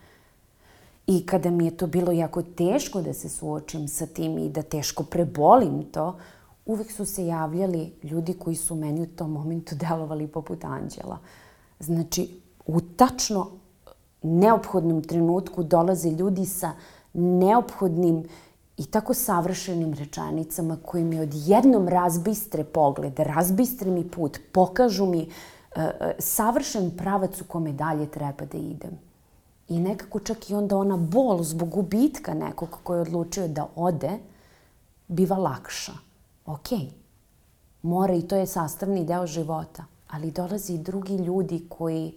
[1.07, 4.61] I kada mi je to bilo jako teško da se suočim sa tim i da
[4.61, 6.15] teško prebolim to,
[6.65, 11.17] uvek su se javljali ljudi koji su meni u tom momentu delovali poput anđela.
[11.79, 12.29] Znači,
[12.65, 13.47] u tačno
[14.21, 16.71] neophodnom trenutku dolaze ljudi sa
[17.13, 18.23] neophodnim
[18.77, 25.83] i tako savršenim rečanicama koji mi odjednom razbistre pogled, razbistre mi put, pokažu mi uh,
[26.19, 28.99] savršen pravac u kome dalje treba da idem.
[29.69, 34.11] I nekako čak i onda ona bol zbog gubitka nekog koji je odlučio da ode,
[35.07, 35.93] biva lakša
[36.45, 36.67] ok,
[37.81, 42.13] mora i to je sastavni deo života, ali dolazi i drugi ljudi koji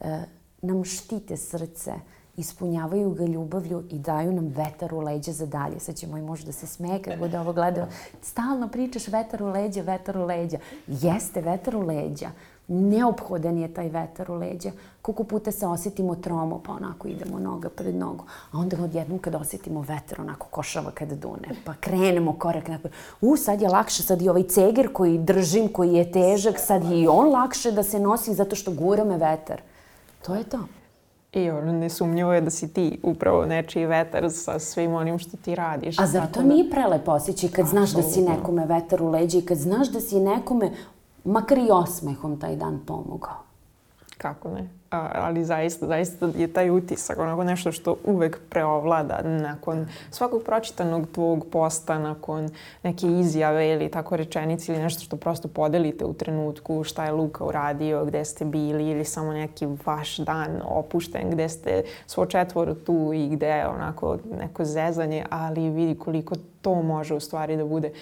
[0.00, 0.24] e,
[0.62, 1.94] nam štite srce,
[2.40, 5.80] ispunjavaju ga ljubavlju i daju nam vetar u leđa za dalje.
[5.80, 7.86] Sad će moj muž da se smeje kad bude ovo gledao.
[8.22, 10.58] Stalno pričaš vetar u leđa, vetar u leđa.
[10.86, 12.30] Jeste vetar u leđa,
[12.68, 14.70] neophodan je taj vetar u leđa.
[15.02, 18.24] Koliko puta se osetimo tromo, pa onako idemo noga pred nogu.
[18.52, 22.92] A onda odjednom kad osetimo vetar, onako košava kada dune, pa krenemo korak napred.
[23.20, 27.00] U, sad je lakše, sad i ovaj ceger koji držim, koji je težak, sad je
[27.00, 29.60] i on lakše da se nosi zato što gura me vetar.
[30.26, 30.58] To je to.
[31.32, 35.54] I ono, nesumnjivo je da si ti upravo nečiji vetar sa svim onim što ti
[35.54, 35.98] radiš.
[35.98, 36.46] A zar to da...
[36.46, 40.00] nije prelepo osjećaj kad znaš da si nekome vetar u leđa i kad znaš da
[40.00, 40.70] si nekome
[41.24, 43.49] makar i osmehom taj dan pomogao.
[44.20, 44.68] Kako ne?
[44.90, 51.08] A, ali zaista, zaista je taj utisak onako nešto što uvek preovlada nakon svakog pročitanog
[51.12, 52.48] tvog posta, nakon
[52.82, 57.44] neke izjave ili tako rečenice ili nešto što prosto podelite u trenutku šta je Luka
[57.44, 63.10] uradio, gde ste bili ili samo neki vaš dan opušten gde ste svo četvoro tu
[63.14, 67.92] i gde je onako neko zezanje, ali vidi koliko to može u stvari da bude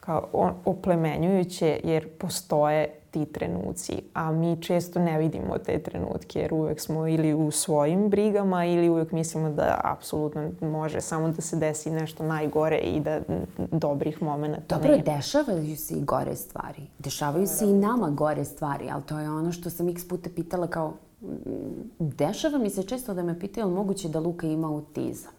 [0.00, 6.80] kao oplemenjujuće jer postoje ti trenuci, a mi često ne vidimo te trenutke jer uvek
[6.80, 11.90] smo ili u svojim brigama ili uvek mislimo da apsolutno može samo da se desi
[11.90, 13.20] nešto najgore i da
[13.58, 15.02] dobrih momenta Dobro, nema.
[15.16, 16.82] dešavaju se i gore stvari.
[16.98, 20.66] Dešavaju se i nama gore stvari, ali to je ono što sam x puta pitala
[20.66, 20.92] kao
[21.98, 25.32] dešava mi se često da me pitaju moguće da Luka ima autizam.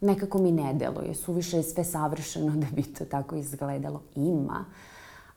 [0.00, 4.02] Nekako mi ne deluje, suviše je sve savršeno da bi to tako izgledalo.
[4.16, 4.64] Ima,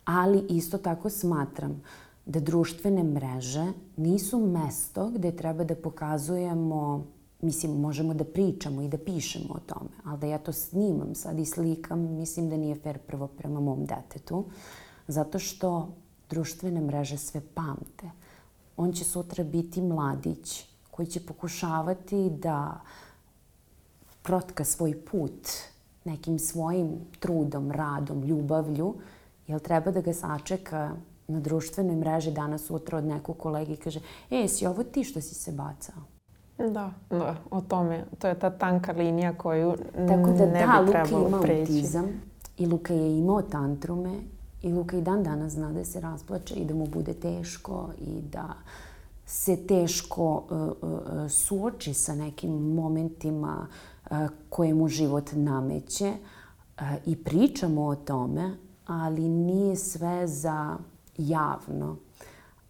[0.05, 1.81] ali isto tako smatram
[2.25, 7.03] da društvene mreže nisu mesto gde treba da pokazujemo
[7.43, 11.39] mislim, možemo da pričamo i da pišemo o tome, ali da ja to snimam sad
[11.39, 14.45] i slikam, mislim da nije fair prvo prema mom detetu,
[15.07, 15.93] zato što
[16.29, 18.09] društvene mreže sve pamte.
[18.77, 22.81] On će sutra biti mladić koji će pokušavati da
[24.21, 25.47] protka svoj put
[26.05, 26.89] nekim svojim
[27.19, 28.95] trudom, radom, ljubavlju,
[29.47, 30.91] Jel treba da ga sačeka
[31.27, 33.99] na društvenoj mreži danas sutra od nekog kolegi i kaže
[34.31, 35.95] e, si ovo ti što si se bacao?
[36.57, 38.05] Da, da, o tome.
[38.19, 39.75] To je ta tanka linija koju
[40.07, 41.61] Tako da, ne da, bi trebalo ima preći.
[41.61, 42.05] autizam
[42.57, 44.13] i Luka je imao tantrume
[44.61, 48.21] i Luka i dan danas zna da se rasplače i da mu bude teško i
[48.21, 48.53] da
[49.25, 53.67] se teško uh, uh, suoči sa nekim momentima
[54.11, 54.17] uh,
[54.49, 60.77] koje mu život nameće uh, i pričamo o tome, ali nije sve za
[61.17, 61.97] javno.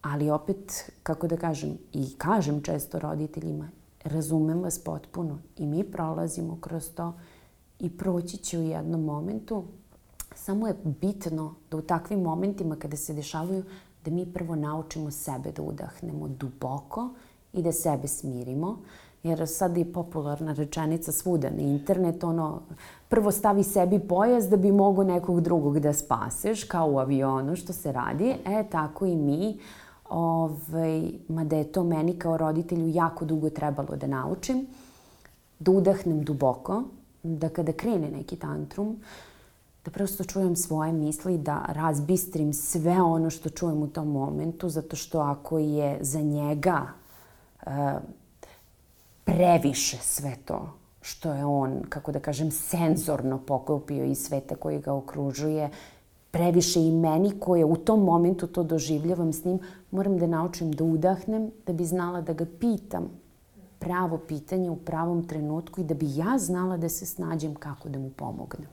[0.02, 3.70] Ali opet, kako da kažem, i kažem često roditeljima,
[4.04, 7.14] razumem vas potpuno i mi prolazimo kroz to
[7.80, 9.64] i proći će u jednom momentu.
[10.36, 13.64] Samo je bitno da u takvim momentima kada se dešavaju
[14.06, 17.10] da mi prvo naučimo sebe da udahnemo duboko
[17.54, 18.78] i da sebe smirimo.
[19.24, 22.62] Jer sad je popularna rečenica svuda na internet, ono,
[23.10, 27.74] prvo stavi sebi pojas da bi mogo nekog drugog da spaseš, kao u avionu što
[27.74, 28.36] se radi.
[28.46, 29.60] E, tako i mi.
[30.10, 34.68] Ovaj, mada je to meni kao roditelju jako dugo trebalo da naučim,
[35.60, 36.84] da udahnem duboko,
[37.24, 38.98] da kada krene neki tantrum,
[39.86, 44.96] da prosto čujem svoje misli, da razbistrim sve ono što čujem u tom momentu, zato
[44.96, 46.82] što ako je za njega
[47.66, 47.72] uh,
[49.26, 54.94] previše sve to što je on, kako da kažem, senzorno pokupio iz sveta koji ga
[54.94, 55.70] okružuje,
[56.32, 59.60] previše i meni koje u tom momentu to doživljavam s njim,
[59.92, 63.10] moram da naučim da udahnem, da bi znala da ga pitam
[63.80, 68.00] pravo pitanje u pravom trenutku i da bi ja znala da se snađem kako da
[68.00, 68.70] mu pomognem.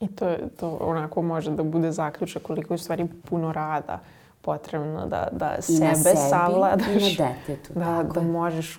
[0.00, 4.00] I to, to onako može da bude zaključak koliko je u stvari puno rada
[4.44, 7.18] potrebno da, da sebe sebi, savladaš.
[7.18, 7.72] I na detetu.
[7.74, 8.76] Da, da možeš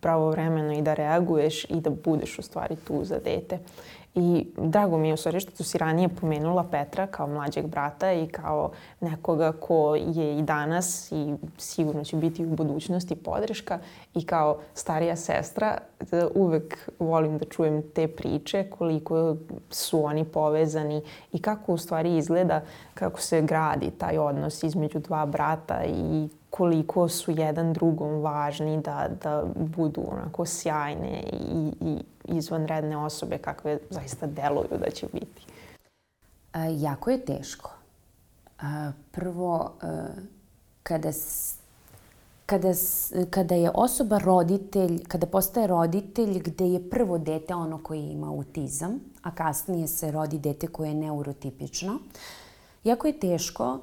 [0.00, 3.58] pravovremeno i da reaguješ i da budeš u stvari tu za dete.
[4.18, 8.26] I drago mi je u stvari što si ranije pomenula Petra kao mlađeg brata i
[8.26, 13.78] kao nekoga ko je i danas i sigurno će biti u budućnosti podrška
[14.14, 15.78] i kao starija sestra
[16.10, 19.36] da uvek volim da čujem te priče koliko
[19.70, 21.02] su oni povezani
[21.32, 22.60] i kako u stvari izgleda
[22.94, 29.08] kako se gradi taj odnos između dva brata i koliko su jedan drugom važni da,
[29.22, 35.46] da budu onako sjajne i, i izvanredne osobe kakve zaista deluju da će biti?
[36.52, 37.70] A, jako je teško.
[38.60, 40.06] A, prvo, a,
[40.82, 41.10] kada,
[42.46, 42.72] kada,
[43.30, 49.00] kada je osoba roditelj, kada postaje roditelj gde je prvo dete ono koje ima autizam,
[49.22, 51.98] a kasnije se rodi dete koje je neurotipično,
[52.84, 53.80] jako je teško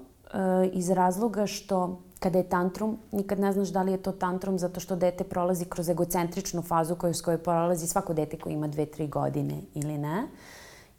[0.73, 4.80] iz razloga što kada je tantrum, nikad ne znaš da li je to tantrum zato
[4.80, 8.86] što dete prolazi kroz egocentričnu fazu koju s kojoj prolazi svako dete koje ima dve,
[8.86, 10.28] tri godine ili ne.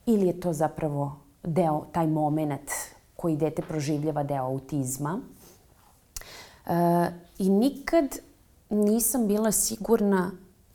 [0.07, 2.71] Ili je to zapravo deo, taj moment
[3.17, 5.21] koji dete proživljava deo autizma.
[6.67, 8.19] E, I nikad
[8.71, 10.31] nisam bila sigurna,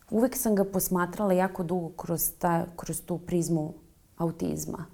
[0.09, 3.73] uvek sam ga posmatrala jako dugo kroz, ta, kroz tu prizmu
[4.17, 4.85] autizma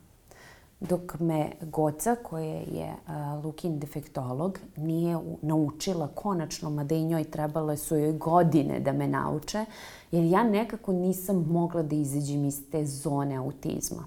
[0.89, 7.77] dok me Goca, koja je uh, Lukin defektolog, nije naučila konačno, mada i njoj trebale
[7.77, 9.65] su joj godine da me nauče,
[10.11, 14.05] jer ja nekako nisam mogla da izađem iz te zone autizma.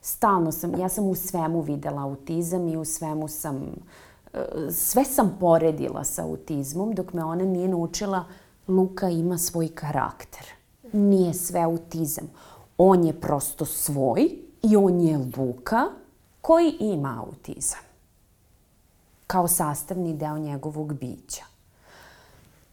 [0.00, 3.74] Stalno sam, ja sam u svemu videla autizam i u svemu sam
[4.70, 8.24] sve sam poredila sa autizmom dok me ona nije naučila
[8.68, 10.46] Luka ima svoj karakter.
[10.92, 12.30] Nije sve autizam.
[12.78, 15.84] On je prosto svoj i on je Luka
[16.40, 17.80] koji ima autizam
[19.26, 21.44] kao sastavni deo njegovog bića.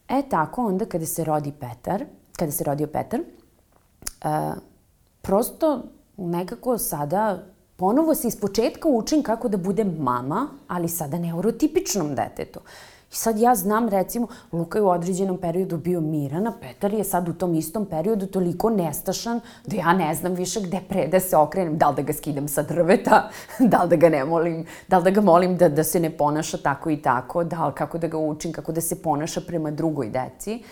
[0.09, 2.05] E tako, onda kada se rodi Petar,
[2.37, 4.57] kada se rodio Petar, uh,
[5.21, 5.83] prosto
[6.17, 7.43] nekako sada
[7.75, 12.59] ponovo se iz početka učim kako da budem mama, ali sada neurotipičnom detetu.
[13.11, 17.03] I sad ja znam, recimo, Luka je u određenom periodu bio miran, a Petar je
[17.03, 21.19] sad u tom istom periodu toliko nestašan da ja ne znam više gde pre da
[21.19, 23.29] se okrenem, da li da ga skidam sa drveta,
[23.71, 26.09] da li da ga ne molim, da li da ga molim da, da se ne
[26.09, 29.71] ponaša tako i tako, da li kako da ga učim, kako da se ponaša prema
[29.71, 30.63] drugoj deci.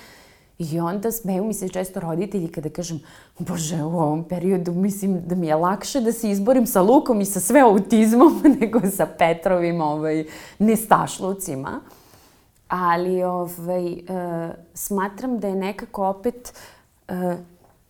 [0.59, 2.99] I onda smeju mi se često roditelji kada kažem,
[3.39, 7.25] bože, u ovom periodu mislim da mi je lakše da se izborim sa Lukom i
[7.25, 10.25] sa sve autizmom nego sa Petrovim ovaj,
[10.59, 11.79] nestašlucima
[12.67, 16.53] ali ovaj, uh, smatram da je nekako opet,
[17.09, 17.15] uh,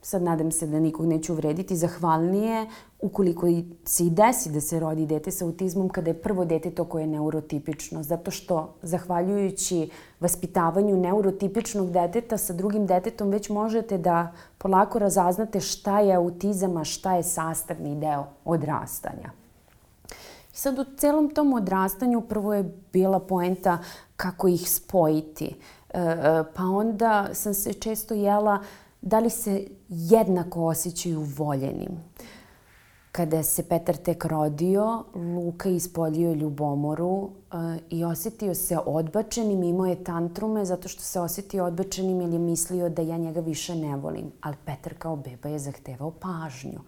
[0.01, 2.67] sad nadam se da nikog neću uvrediti, zahvalnije
[3.01, 3.47] ukoliko
[3.86, 7.03] se i desi da se rodi dete sa autizmom kada je prvo dete to koje
[7.03, 8.03] je neurotipično.
[8.03, 15.99] Zato što, zahvaljujući vaspitavanju neurotipičnog deteta sa drugim detetom, već možete da polako razaznate šta
[15.99, 19.32] je autizam, a šta je sastavni deo odrastanja.
[20.53, 23.78] I sad u celom tom odrastanju prvo je bila poenta
[24.18, 25.55] kako ih spojiti.
[25.93, 28.63] E, e, pa onda sam se često jela
[29.01, 31.91] da li se jednako osjećaju voljenim.
[33.11, 40.03] Kada se Petar tek rodio, Luka ispoljio ljubomoru e, i osetio se odbačenim, imao je
[40.03, 44.32] tantrume zato što se osetio odbačenim jer je mislio da ja njega više ne volim.
[44.41, 46.80] Ali Petar kao beba je zahtevao pažnju.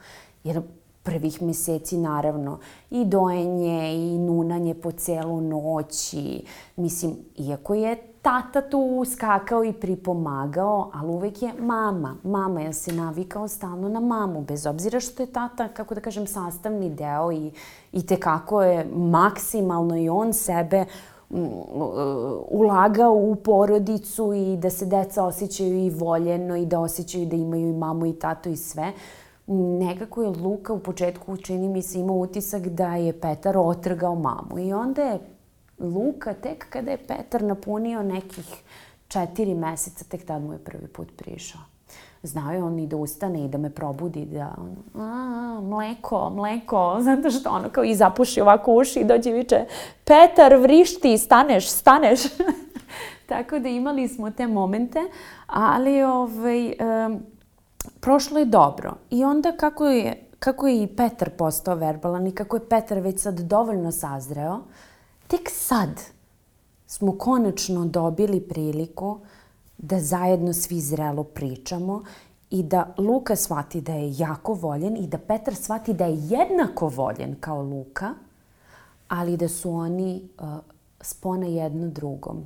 [0.44, 0.62] Jer
[1.10, 2.60] prvih meseci naravno
[2.92, 6.42] i dojenje i nunanje po celu noć i
[6.76, 12.16] mislim, iako je tata tu skakao i pripomagao, ali uvek je mama.
[12.24, 16.28] Mama je se navikao stalno na mamu, bez obzira što je tata, kako da kažem,
[16.28, 17.52] sastavni deo i,
[17.92, 20.86] i tekako je maksimalno i on sebe
[21.30, 21.38] mm,
[22.50, 27.70] ulagao u porodicu i da se deca osjećaju i voljeno i da osjećaju da imaju
[27.70, 28.94] i mamu i tato i sve
[29.56, 34.60] nekako je Luka u početku, čini mi se, imao utisak da je Petar otrgao mamu.
[34.60, 35.20] I onda je
[35.80, 38.64] Luka, tek kada je Petar napunio nekih
[39.08, 41.62] četiri meseca, tek tad mu je prvi put prišao.
[42.24, 46.98] Znao je on i da ustane i da me probudi, da on, a, mleko, mleko,
[47.08, 49.66] zato što ono kao i zapuši ovako uši i dođe i viče,
[50.04, 52.20] Petar, vrišti, staneš, staneš.
[53.30, 55.00] Tako da imali smo te momente,
[55.48, 56.74] ali ovaj,
[57.08, 57.20] um,
[58.00, 58.96] prošlo je dobro.
[59.10, 63.22] I onda kako je, kako je i Petar postao verbalan i kako je Petar već
[63.22, 64.60] sad dovoljno sazreo,
[65.28, 65.90] tek sad
[66.88, 69.20] smo konačno dobili priliku
[69.78, 72.04] da zajedno svi zrelo pričamo
[72.50, 76.88] i da Luka shvati da je jako voljen i da Petar shvati da je jednako
[76.88, 78.14] voljen kao Luka,
[79.08, 80.48] ali da su oni uh,
[81.02, 82.46] spona jedno drugom.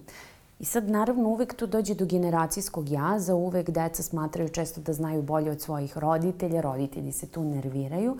[0.63, 5.21] I sad, naravno, uvek tu dođe do generacijskog jaza, uvek deca smatraju često da znaju
[5.21, 8.17] bolje od svojih roditelja, roditelji se tu nerviraju,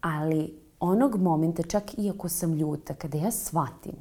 [0.00, 3.92] ali onog momenta, čak iako sam ljuta, kada ja shvatim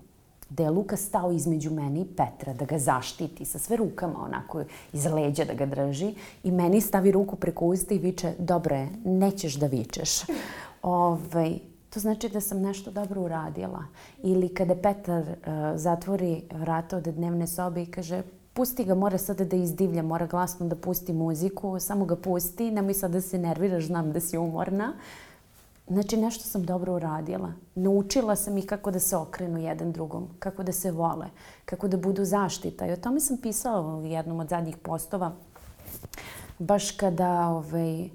[0.49, 4.64] da je Luka stao između mene i Petra, da ga zaštiti sa sve rukama onako
[4.93, 8.89] iz leđa da ga drži i meni stavi ruku preko usta i viče, dobro je,
[9.05, 10.22] nećeš da vičeš.
[10.82, 11.60] Ovaj,
[11.97, 13.83] to znači da sam nešto dobro uradila.
[14.23, 15.35] Ili kada Petar uh,
[15.75, 18.21] zatvori vrata od dnevne sobe i kaže
[18.53, 22.93] pusti ga, mora sada da izdivlja, mora glasno da pusti muziku, samo ga pusti, nemoj
[22.93, 24.93] sad da se nerviraš, znam da si umorna.
[25.87, 27.53] Znači, nešto sam dobro uradila.
[27.75, 31.27] Naučila sam ih kako da se okrenu jedan drugom, kako da se vole,
[31.65, 32.87] kako da budu zaštita.
[32.87, 35.31] I o tome sam pisala u jednom od zadnjih postova.
[36.59, 38.09] Baš kada ovaj,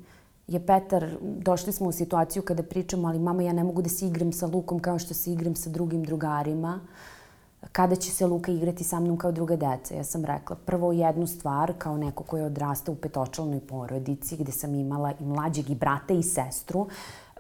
[0.47, 4.07] je Petar, došli smo u situaciju kada pričamo, ali mama, ja ne mogu da se
[4.07, 6.81] igram sa Lukom kao što se igram sa drugim drugarima.
[7.73, 9.95] Kada će se Luka igrati sa mnom kao druga deca?
[9.95, 14.53] Ja sam rekla prvo jednu stvar, kao neko ko je odrastao u petočalnoj porodici, gde
[14.53, 16.87] sam imala i mlađeg i brata i sestru,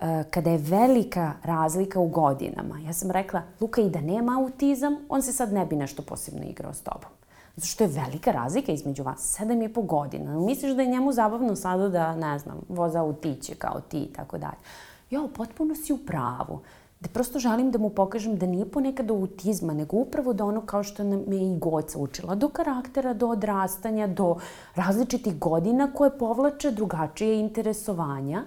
[0.01, 2.79] eh, kada je velika razlika u godinama.
[2.79, 6.45] Ja sam rekla, Luka i da nema autizam, on se sad ne bi nešto posebno
[6.45, 7.11] igrao s tobom.
[7.57, 9.35] Zato što je velika razlika između vas.
[9.37, 10.41] Sedam i po godina.
[10.41, 14.39] Misliš da je njemu zabavno sada da, ne znam, voza autiće kao ti i tako
[14.39, 14.63] dalje.
[15.11, 16.61] Jo, potpuno si u pravu.
[17.01, 20.61] Da prosto želim da mu pokažem da nije ponekad do autizma, nego upravo da ono
[20.61, 24.37] kao što nam je i Goca učila, do karaktera, do odrastanja, do
[24.75, 28.45] različitih godina koje povlače drugačije interesovanja.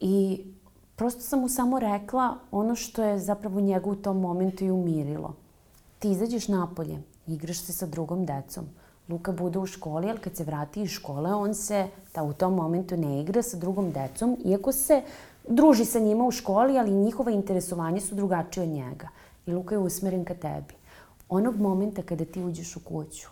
[0.00, 0.44] I
[0.96, 5.34] prosto sam mu samo rekla ono što je zapravo njega u tom momentu i umirilo.
[5.98, 8.66] Ti izađeš napolje, igraš se sa drugom decom.
[9.08, 12.54] Luka bude u školi, ali kad se vrati iz škole, on se ta, u tom
[12.54, 15.02] momentu ne igra sa drugom decom, iako se
[15.48, 19.08] druži sa njima u školi, ali njihova interesovanja su drugačije od njega.
[19.46, 20.74] I Luka je usmeren ka tebi.
[21.28, 23.28] Onog momenta kada ti uđeš u kuću,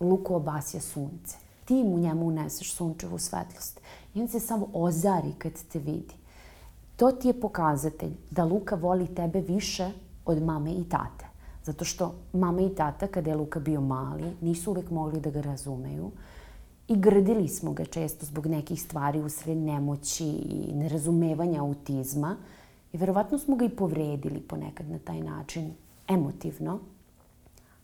[0.00, 1.36] Luku obasja sunce.
[1.64, 3.80] Ti mu njemu uneseš sunčevu svetlost.
[4.14, 6.14] I on se samo ozari kad te vidi.
[6.96, 9.90] To ti je pokazatelj da Luka voli tebe više
[10.26, 11.29] od mame i tate.
[11.64, 15.40] Zato što mama i tata, kada je Luka bio mali, nisu uvek mogli da ga
[15.40, 16.10] razumeju.
[16.88, 22.36] I grdili smo ga često zbog nekih stvari usred nemoći i nerazumevanja autizma.
[22.92, 25.72] I verovatno smo ga i povredili ponekad na taj način,
[26.08, 26.78] emotivno.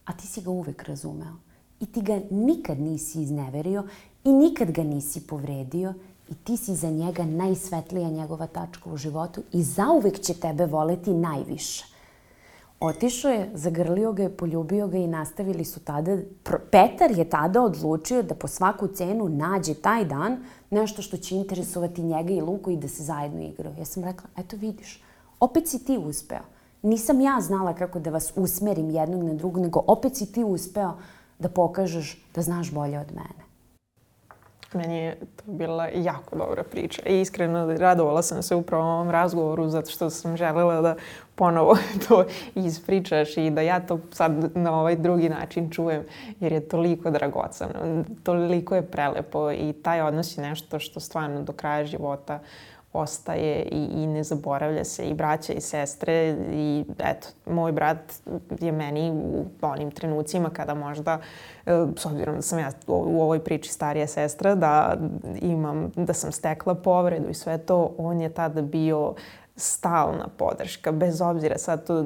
[0.05, 1.37] A ti si ga uvek razumeo.
[1.81, 3.87] I ti ga nikad nisi izneverio
[4.25, 5.95] i nikad ga nisi povredio
[6.29, 11.15] i ti si za njega najsvetlija njegova tačka u životu i zauvek će tebe voleti
[11.15, 11.96] najviše.
[12.81, 16.17] Otišao je, zagrlio ga je, poljubio ga i nastavili su tada.
[16.71, 20.37] Petar je tada odlučio da po svaku cenu nađe taj dan
[20.71, 23.75] nešto što će interesovati njega i Luku i da se zajedno igraju.
[23.79, 25.03] Ja sam rekla, eto vidiš,
[25.41, 26.43] opet si ti uspeo.
[26.83, 30.93] Nisam ja znala kako da vas usmerim jednog na drugog, nego opet si ti uspeo
[31.39, 33.46] da pokažeš da znaš bolje od mene.
[34.75, 39.69] Meni je to bila jako dobra priča i iskreno radovala sam se upravo ovom razgovoru
[39.69, 40.97] zato što sam želela da
[41.35, 41.77] ponovo
[42.09, 46.05] to ispričaš i da ja to sad na ovaj drugi način čujem
[46.41, 51.53] jer je toliko dragocano, toliko je prelepo i taj odnos je nešto što stvarno do
[51.53, 52.41] kraja života
[52.93, 57.99] ostaje i, i ne zaboravlja se i braća i sestre i eto, moj brat
[58.61, 61.19] je meni u onim trenucima kada možda,
[61.67, 64.97] e, s obzirom da sam ja u ovoj priči starija sestra, da
[65.41, 69.15] imam, da sam stekla povredu i sve to, on je tada bio
[69.57, 72.05] stalna podrška, bez obzira sad to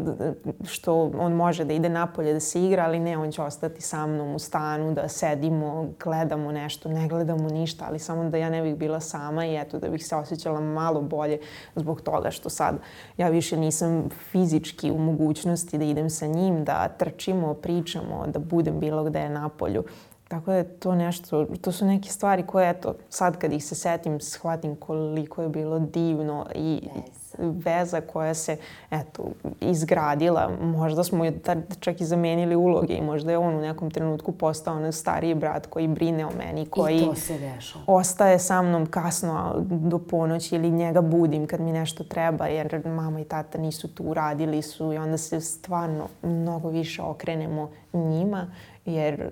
[0.64, 4.07] što on može da ide napolje da se igra, ali ne, on će ostati sa
[4.07, 8.62] mnom u stanu, da sedimo, gledamo nešto, ne gledamo ništa, ali samo da ja ne
[8.62, 11.40] bih bila sama i eto da bih se osjećala malo bolje
[11.76, 12.76] zbog toga što sad
[13.16, 18.80] ja više nisam fizički u mogućnosti da idem sa njim, da trčimo, pričamo, da budem
[18.80, 19.84] bilo gde na polju.
[20.28, 23.74] Tako da je to nešto, to su neke stvari koje, eto, sad kad ih se
[23.74, 27.19] setim, shvatim koliko je bilo divno i yes.
[27.39, 28.57] Veza koja se,
[28.91, 29.24] eto,
[29.61, 30.51] izgradila.
[30.61, 34.76] Možda smo tad čak i zamenili uloge i možda je on u nekom trenutku postao
[34.76, 37.85] onaj stariji brat koji brine o meni, koji I to se dešava.
[37.87, 43.20] ostaje sa mnom kasno do ponoći ili njega budim kad mi nešto treba, jer mama
[43.20, 48.47] i tata nisu tu, radili su i onda se stvarno mnogo više okrenemo njima,
[48.87, 49.31] jer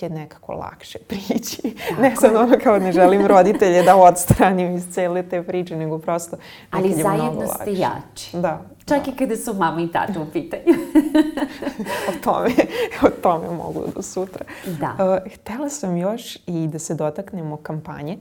[0.00, 1.62] je nekako lakše prići.
[1.62, 2.02] Tako.
[2.02, 6.36] Ne sad ono kao ne želim roditelje da odstranim iz cele te priče, nego prosto
[6.70, 8.36] Ali zajedno ste jači.
[8.36, 8.62] Da.
[8.84, 9.10] Čak da.
[9.10, 10.62] i kada su mama i tata u pitanju.
[12.08, 12.50] o, tome,
[13.02, 14.44] o tome mogu do sutra.
[14.66, 15.20] Da.
[15.26, 18.18] Uh, htela sam još i da se dotaknemo kampanje.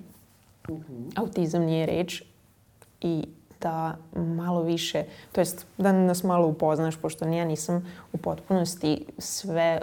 [0.69, 0.93] Uh mhm.
[0.93, 1.19] -huh.
[1.19, 2.23] Autizam nije reč
[3.01, 3.25] i
[3.61, 9.81] da malo više, to jest da nas malo upoznaš, pošto ja nisam u potpunosti sve,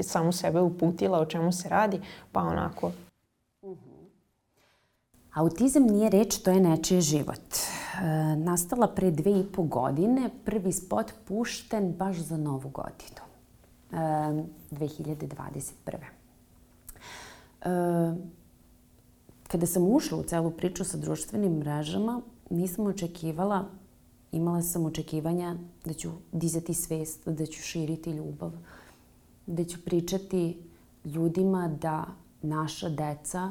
[0.00, 2.00] samu sebe uputila o čemu se radi,
[2.32, 2.92] pa onako.
[5.38, 7.40] Autizam nije reč, to je nečiji život.
[7.48, 13.22] E, nastala pre dve i po godine, prvi spot pušten baš za novu godinu.
[13.92, 13.96] E,
[14.70, 15.96] 2021.
[17.60, 17.68] E,
[19.48, 22.20] kada sam ušla u celu priču sa društvenim mrežama,
[22.50, 23.64] nisam očekivala,
[24.32, 28.52] imala sam očekivanja da ću dizati svest, da ću širiti ljubav,
[29.46, 30.62] da ću pričati
[31.04, 32.04] ljudima da
[32.42, 33.50] naša deca,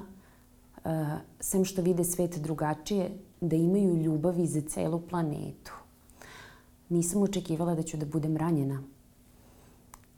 [0.75, 0.91] uh,
[1.39, 5.73] sem što vide svet drugačije, da imaju ljubavi za celu planetu.
[6.89, 8.83] Nisam očekivala da ću da budem ranjena.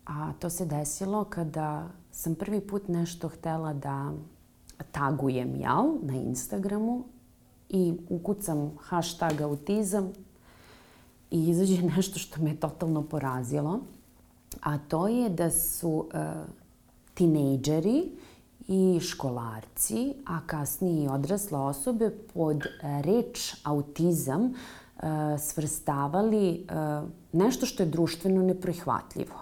[0.06, 4.14] A to se desilo kada sam prvi put nešto htela da
[4.92, 7.04] tagujem, jel, na Instagramu
[7.70, 10.14] i ukucam hashtag autizam
[11.32, 13.80] i izađe nešto što me totalno porazilo,
[14.62, 16.22] a to je da su uh,
[17.14, 18.12] tinejdžeri
[18.68, 24.54] i školarci, a kasnije i odrasle osobe pod reč autizam uh,
[25.40, 29.36] svrstavali uh, nešto što je društveno neprihvatljivo.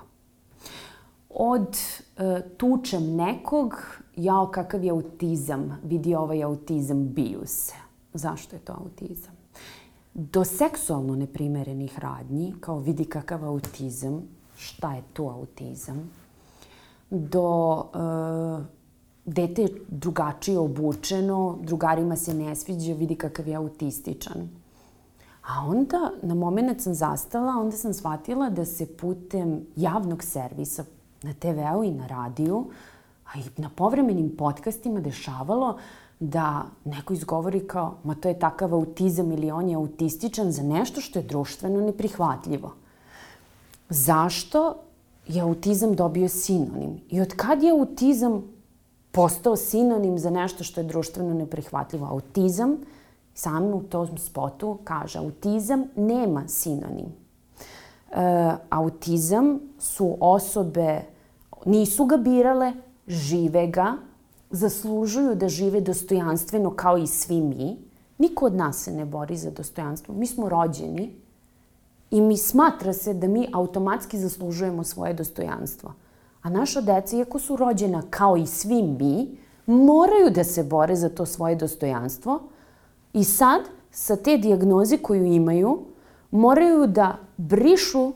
[1.30, 2.24] Od uh,
[2.58, 3.76] tučem nekog,
[4.16, 9.34] jao kakav je autizam, vidi ovaj autizam, biju se zašto je to autizam.
[10.14, 14.24] Do seksualno neprimerenih radnji, kao vidi kakav autizam,
[14.58, 16.12] šta je to autizam,
[17.10, 18.66] do uh,
[19.26, 24.50] dete je drugačije obučeno, drugarima se ne sviđa, vidi kakav je autističan.
[25.48, 30.86] A onda na moment sam zastala, onda sam shvatila da se putem javnog servisa
[31.24, 32.66] na TV-u i na radiju,
[33.26, 35.78] a i na povremenim podcastima dešavalo
[36.20, 41.02] da neko izgovori kao, ma to je takav autizam ili on je autističan za nešto
[41.02, 42.74] što je društveno neprihvatljivo.
[43.90, 44.76] Zašto
[45.28, 47.02] je autizam dobio sinonim?
[47.10, 48.44] I od kad je autizam
[49.12, 52.06] postao sinonim za nešto što je društveno neprihvatljivo?
[52.06, 52.78] Autizam,
[53.34, 57.06] sam u tom spotu kaže, autizam nema sinonim.
[58.12, 61.02] E, autizam su osobe,
[61.66, 62.74] nisu ga birale,
[63.08, 63.94] žive ga,
[64.50, 67.78] zaslužuju da žive dostojanstveno kao i svi mi.
[68.18, 70.16] Niko od nas se ne bori za dostojanstvo.
[70.16, 71.16] Mi smo rođeni
[72.12, 75.94] i mi smatra se da mi automatski zaslužujemo svoje dostojanstvo.
[76.42, 81.10] A naša deca, iako su rođena kao i svi mi, moraju da se bore za
[81.10, 82.40] to svoje dostojanstvo
[83.14, 85.80] i sad sa te dijagnoze koju imaju
[86.32, 88.14] moraju da brišu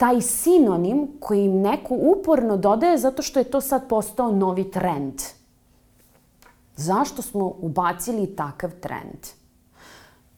[0.00, 5.20] taj sinonim koji im neko uporno dodaje zato što je to sad postao novi trend.
[6.76, 9.26] Zašto smo ubacili takav trend?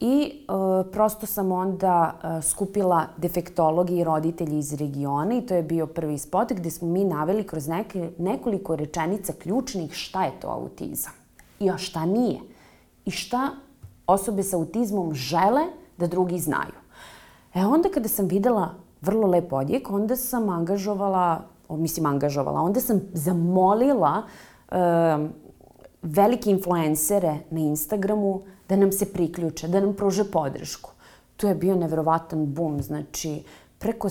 [0.01, 5.63] I e, prosto sam onda e, skupila defektologi i roditelji iz regiona i to je
[5.63, 10.49] bio prvi spot gde smo mi naveli kroz neke, nekoliko rečenica ključnih šta je to
[10.49, 11.13] autizam
[11.61, 12.41] i a šta nije
[13.05, 13.51] i šta
[14.07, 15.63] osobe sa autizmom žele
[15.97, 16.83] da drugi znaju.
[17.55, 23.01] E onda kada sam videla vrlo lep odjek, onda sam angažovala, mislim angažovala, onda sam
[23.13, 24.23] zamolila
[24.71, 24.77] uh,
[26.03, 30.91] velike influencere na Instagramu da nam se priključe, da nam pruže podršku.
[31.37, 33.43] Tu je bio neverovatan bum, znači
[33.79, 34.09] preko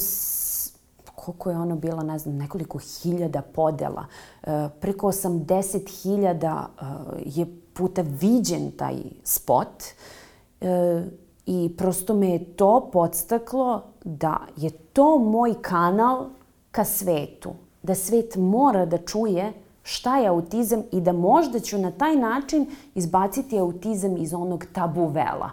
[1.16, 4.06] koliko je ono bilo, ne znam, nekoliko hiljada podela.
[4.44, 6.86] E, preko 80 hiljada e,
[7.26, 9.84] je puta viđen taj spot.
[10.62, 11.04] E,
[11.46, 16.26] I prosto me je to podstaklo da je to moj kanal
[16.72, 17.52] ka svetu.
[17.84, 22.66] Da svet mora da čuje šta je autizam i da možda ću na taj način
[22.96, 25.50] izbaciti autizam iz onog tabu vela.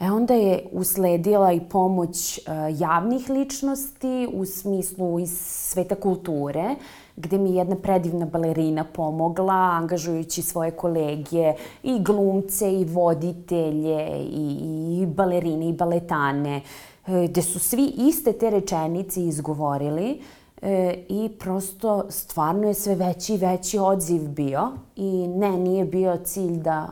[0.00, 6.74] E onda je usledila i pomoć uh, javnih ličnosti u smislu iz sveta kulture,
[7.16, 14.58] gde mi je jedna predivna balerina pomogla, angažujući svoje kolege, i glumce, i voditelje, i,
[15.00, 16.62] i balerine, i baletane,
[17.06, 20.20] e, gde su svi iste te rečenice izgovorili
[20.62, 26.16] e, i prosto stvarno je sve veći i veći odziv bio i ne, nije bio
[26.24, 26.88] cilj da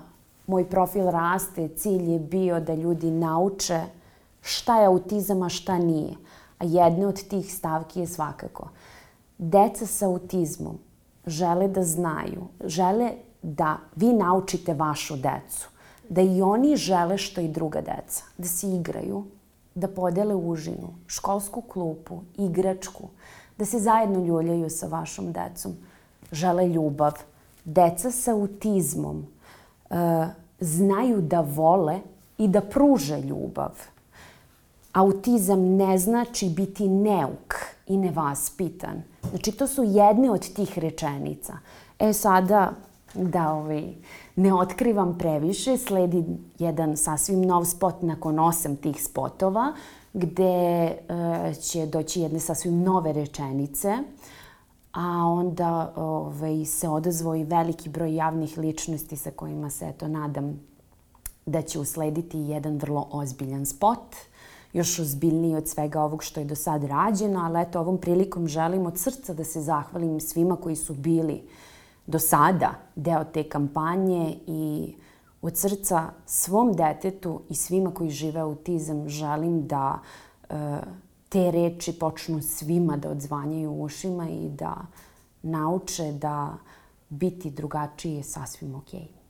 [0.47, 3.81] moj profil raste, cilj je bio da ljudi nauče
[4.43, 6.15] šta je autizam, a šta nije.
[6.59, 8.69] A jedna od tih stavki je svakako–
[9.43, 10.79] deca sa autizmom
[11.27, 13.13] žele da znaju, žele
[13.43, 15.69] da vi naučite vašu decu,
[16.09, 19.25] da i oni žele što i druga deca, da se igraju,
[19.75, 23.09] da podele užinu, školsku klupu, igračku,
[23.59, 25.73] da se zajedno ljuljaju sa vašom decom,
[26.33, 27.13] žele ljubav.
[27.65, 29.27] Deca sa autizmom
[29.91, 29.97] uh,
[30.61, 32.01] znaju da vole
[32.39, 33.79] i da pruže ljubav.
[34.93, 37.55] Autizam ne znači biti neuk
[37.93, 39.03] i nevaspitan.
[39.31, 41.53] Znači, to su jedne od tih rečenica.
[41.99, 42.73] E sada,
[43.15, 43.95] da ovaj,
[44.37, 46.25] ne otkrivam previše, sledi
[46.59, 49.73] jedan sasvim nov spot nakon osam tih spotova,
[50.13, 50.97] gde e,
[51.61, 53.99] će doći jedne sasvim nove rečenice,
[54.93, 60.61] a onda ovaj, se odazvo i veliki broj javnih ličnosti sa kojima se, eto, nadam
[61.47, 64.17] da će uslediti jedan vrlo ozbiljan spot–
[64.73, 68.87] još ozbiljniji od svega ovog što je do sad rađeno, ali eto ovom prilikom želim
[68.87, 71.43] od srca da se zahvalim svima koji su bili
[72.07, 74.95] do sada deo te kampanje i
[75.43, 79.99] od srca svom detetu i svima koji žive autizam želim da
[80.51, 80.79] e,
[81.29, 84.77] te reči počnu svima da odzvanjaju u ušima i da
[85.43, 86.55] nauče da
[87.09, 89.01] biti drugačiji je sasvim okej.
[89.01, 89.22] Okay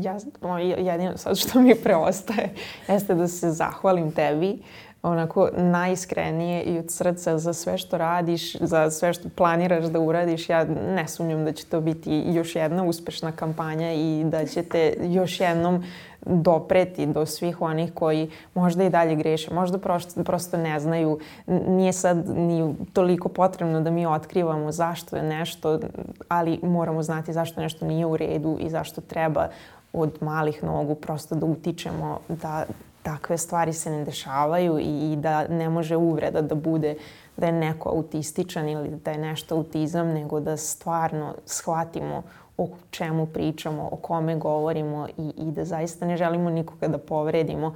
[0.00, 0.18] ja,
[0.58, 2.50] jedino sad što mi preostaje
[2.88, 4.58] jeste da se zahvalim tebi
[5.02, 10.48] onako najiskrenije i od srca za sve što radiš, za sve što planiraš da uradiš.
[10.48, 10.64] Ja
[10.94, 15.84] ne sumnjam da će to biti još jedna uspešna kampanja i da ćete još jednom
[16.28, 21.18] dopreti do svih onih koji možda i dalje greše, možda prosto, prosto ne znaju.
[21.46, 25.80] Nije sad ni toliko potrebno da mi otkrivamo zašto je nešto,
[26.28, 29.48] ali moramo znati zašto nešto nije u redu i zašto treba
[29.92, 32.64] od malih nogu prosto da utičemo da
[33.02, 36.94] takve stvari se ne dešavaju i, i da ne može uvreda da bude
[37.36, 42.22] da je neko autističan ili da je nešto autizam, nego da stvarno shvatimo
[42.58, 47.74] o čemu pričamo, o kome govorimo i, i da zaista ne želimo nikoga da povredimo.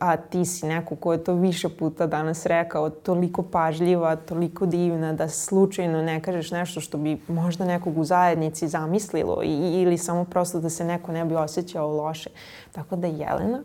[0.00, 5.12] A ti si neko ko je to više puta danas rekao, toliko pažljiva, toliko divna
[5.12, 10.24] da slučajno ne kažeš nešto što bi možda nekog u zajednici zamislilo i, ili samo
[10.24, 12.30] prosto da se neko ne bi osjećao loše.
[12.72, 13.62] Tako da Jelena,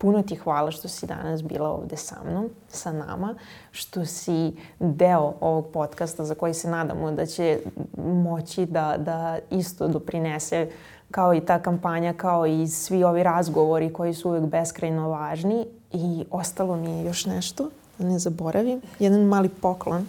[0.00, 3.34] Puno ti hvala što si danas bila ovde sa mnom, sa nama,
[3.70, 7.60] što si deo ovog podcasta za koji se nadamo da će
[7.96, 10.70] moći da, da isto doprinese
[11.10, 15.66] kao i ta kampanja, kao i svi ovi razgovori koji su uvek beskrajno važni.
[15.92, 20.06] I ostalo mi je još nešto, da ne zaboravim, jedan mali poklon.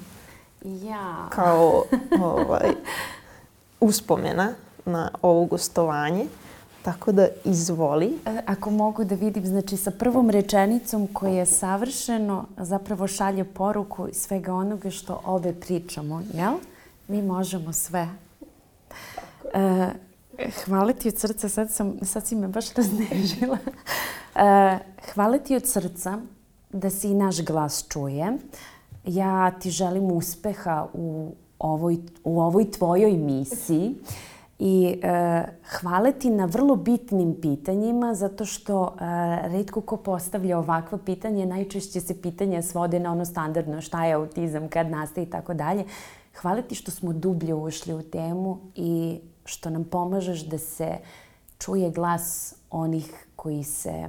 [0.64, 1.28] Ja.
[1.30, 1.84] Kao
[2.22, 2.72] ovaj,
[3.89, 4.54] uspomena
[4.86, 6.26] na ovo gostovanje.
[6.82, 8.20] Tako da izvoli.
[8.26, 14.08] E, ako mogu da vidim, znači sa prvom rečenicom koja je savršeno zapravo šalje poruku
[14.14, 16.54] svega onoga što obe pričamo, jel?
[17.08, 18.10] Mi možemo sve.
[19.54, 19.88] E,
[20.66, 23.58] hvala ti od srca, sad, sam, sad si me baš raznežila.
[24.36, 24.80] E,
[25.14, 26.18] hvala ti od srca
[26.70, 28.38] da se i naš glas čuje.
[29.06, 33.96] Ja ti želim uspeha u ovoj, u ovoj tvojoj misiji.
[34.64, 35.43] I e,
[35.80, 39.03] hvala ti na vrlo bitnim pitanjima, zato što e,
[39.47, 44.70] redko ko postavlja ovakva pitanja, najčešće se pitanja svode na ono standardno šta je autizam,
[44.70, 45.86] kad nastaje i tako dalje.
[46.41, 50.97] Hvala ti što smo dublje ušli u temu i što nam pomažeš da se
[51.59, 54.07] čuje glas onih koji se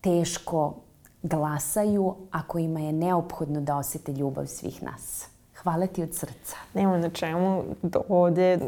[0.00, 0.74] teško
[1.22, 5.28] glasaju, a kojima je neophodno da osete ljubav svih nas.
[5.68, 6.56] Hvala ti od srca.
[6.74, 7.64] Nema na čemu.
[8.08, 8.58] Ovde,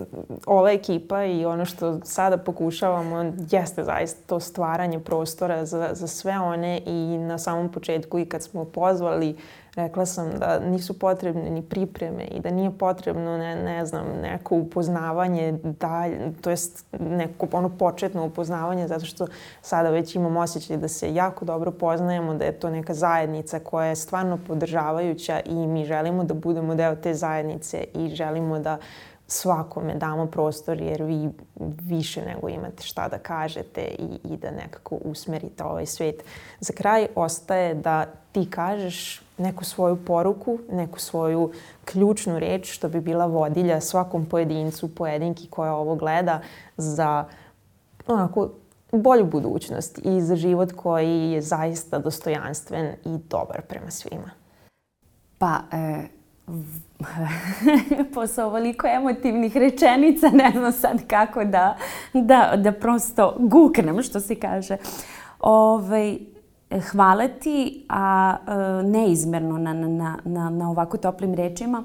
[0.47, 6.39] ova ekipa i ono što sada pokušavamo jeste zaista to stvaranje prostora za, za sve
[6.39, 9.37] one i na samom početku i kad smo pozvali
[9.83, 14.57] Rekla sam da nisu potrebne ni pripreme i da nije potrebno, ne, ne znam, neko
[14.57, 19.27] upoznavanje dalje, to jest neko ono početno upoznavanje zato što
[19.63, 23.87] sada već imam osjećaj da se jako dobro poznajemo, da je to neka zajednica koja
[23.87, 28.79] je stvarno podržavajuća i mi želimo da budemo deo te zajednice i želimo da
[29.33, 31.29] svakome damo prostor jer vi
[31.83, 36.25] više nego imate šta da kažete i, i da nekako usmerite ovaj svet.
[36.61, 41.53] Za kraj ostaje da ti kažeš neku svoju poruku, neku svoju
[41.85, 46.41] ključnu reč što bi bila vodilja svakom pojedincu, pojedinki koja ovo gleda
[46.77, 47.25] za
[48.07, 48.51] onako
[48.93, 54.31] bolju budućnost i za život koji je zaista dostojanstven i dobar prema svima.
[55.39, 56.20] Pa, e,
[58.15, 61.77] posle ovoliko emotivnih rečenica ne znam sad kako da,
[62.13, 64.77] da, da prosto guknem, što se kaže.
[65.41, 66.19] Ovaj,
[66.91, 71.85] hvala ti, a e, neizmerno na, na, na, na ovako toplim rečima.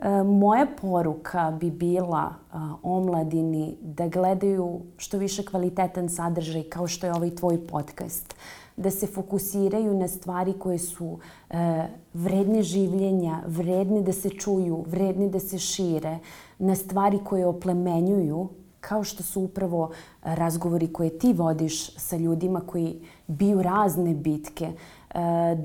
[0.00, 2.34] E, moja poruka bi bila
[2.82, 8.34] omladini da gledaju što više kvalitetan sadržaj kao što je ovaj tvoj podcast.
[8.78, 11.18] Da se fokusiraju na stvari koje su
[11.50, 16.18] e, vredne življenja, vredne da se čuju, vredne da se šire,
[16.58, 18.48] na stvari koje oplemenjuju,
[18.80, 19.90] kao što su upravo
[20.22, 24.74] razgovori koje ti vodiš sa ljudima koji biju razne bitke, e,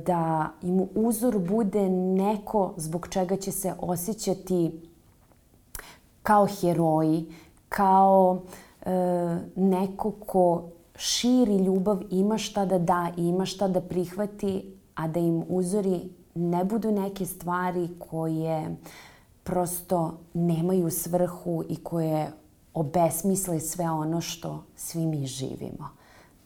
[0.05, 4.71] da im uzor bude neko zbog čega će se osjećati
[6.23, 7.25] kao heroji,
[7.69, 8.41] kao
[8.85, 8.89] e,
[9.55, 10.63] neko ko
[10.95, 16.01] širi ljubav, ima šta da da ima šta da prihvati, a da im uzori
[16.35, 18.75] ne budu neke stvari koje
[19.43, 22.31] prosto nemaju svrhu i koje
[22.73, 25.89] obesmisle sve ono što svi mi živimo.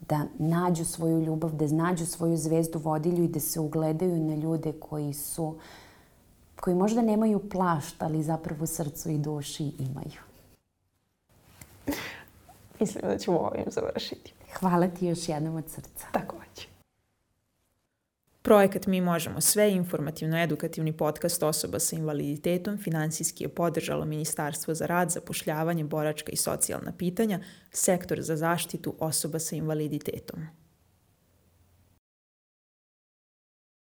[0.08, 4.72] Da nađu svoju ljubav, da nađu svoju zvezdu vodilju i da se ugledaju na ljude
[4.72, 5.54] koji su
[6.60, 10.20] koji možda nemaju plašt, ali zapravo srcu i duši imaju.
[12.80, 14.37] Mislim da ćemo ovim završiti.
[14.54, 16.06] Hvala ti još jednom od srca.
[16.12, 16.78] Takođe.
[18.42, 25.10] Projekat Mi možemo sve, informativno-edukativni podcast osoba sa invaliditetom, finansijski je podržalo Ministarstvo za rad,
[25.10, 27.40] zapošljavanje, boračka i socijalna pitanja,
[27.70, 30.46] sektor za zaštitu osoba sa invaliditetom.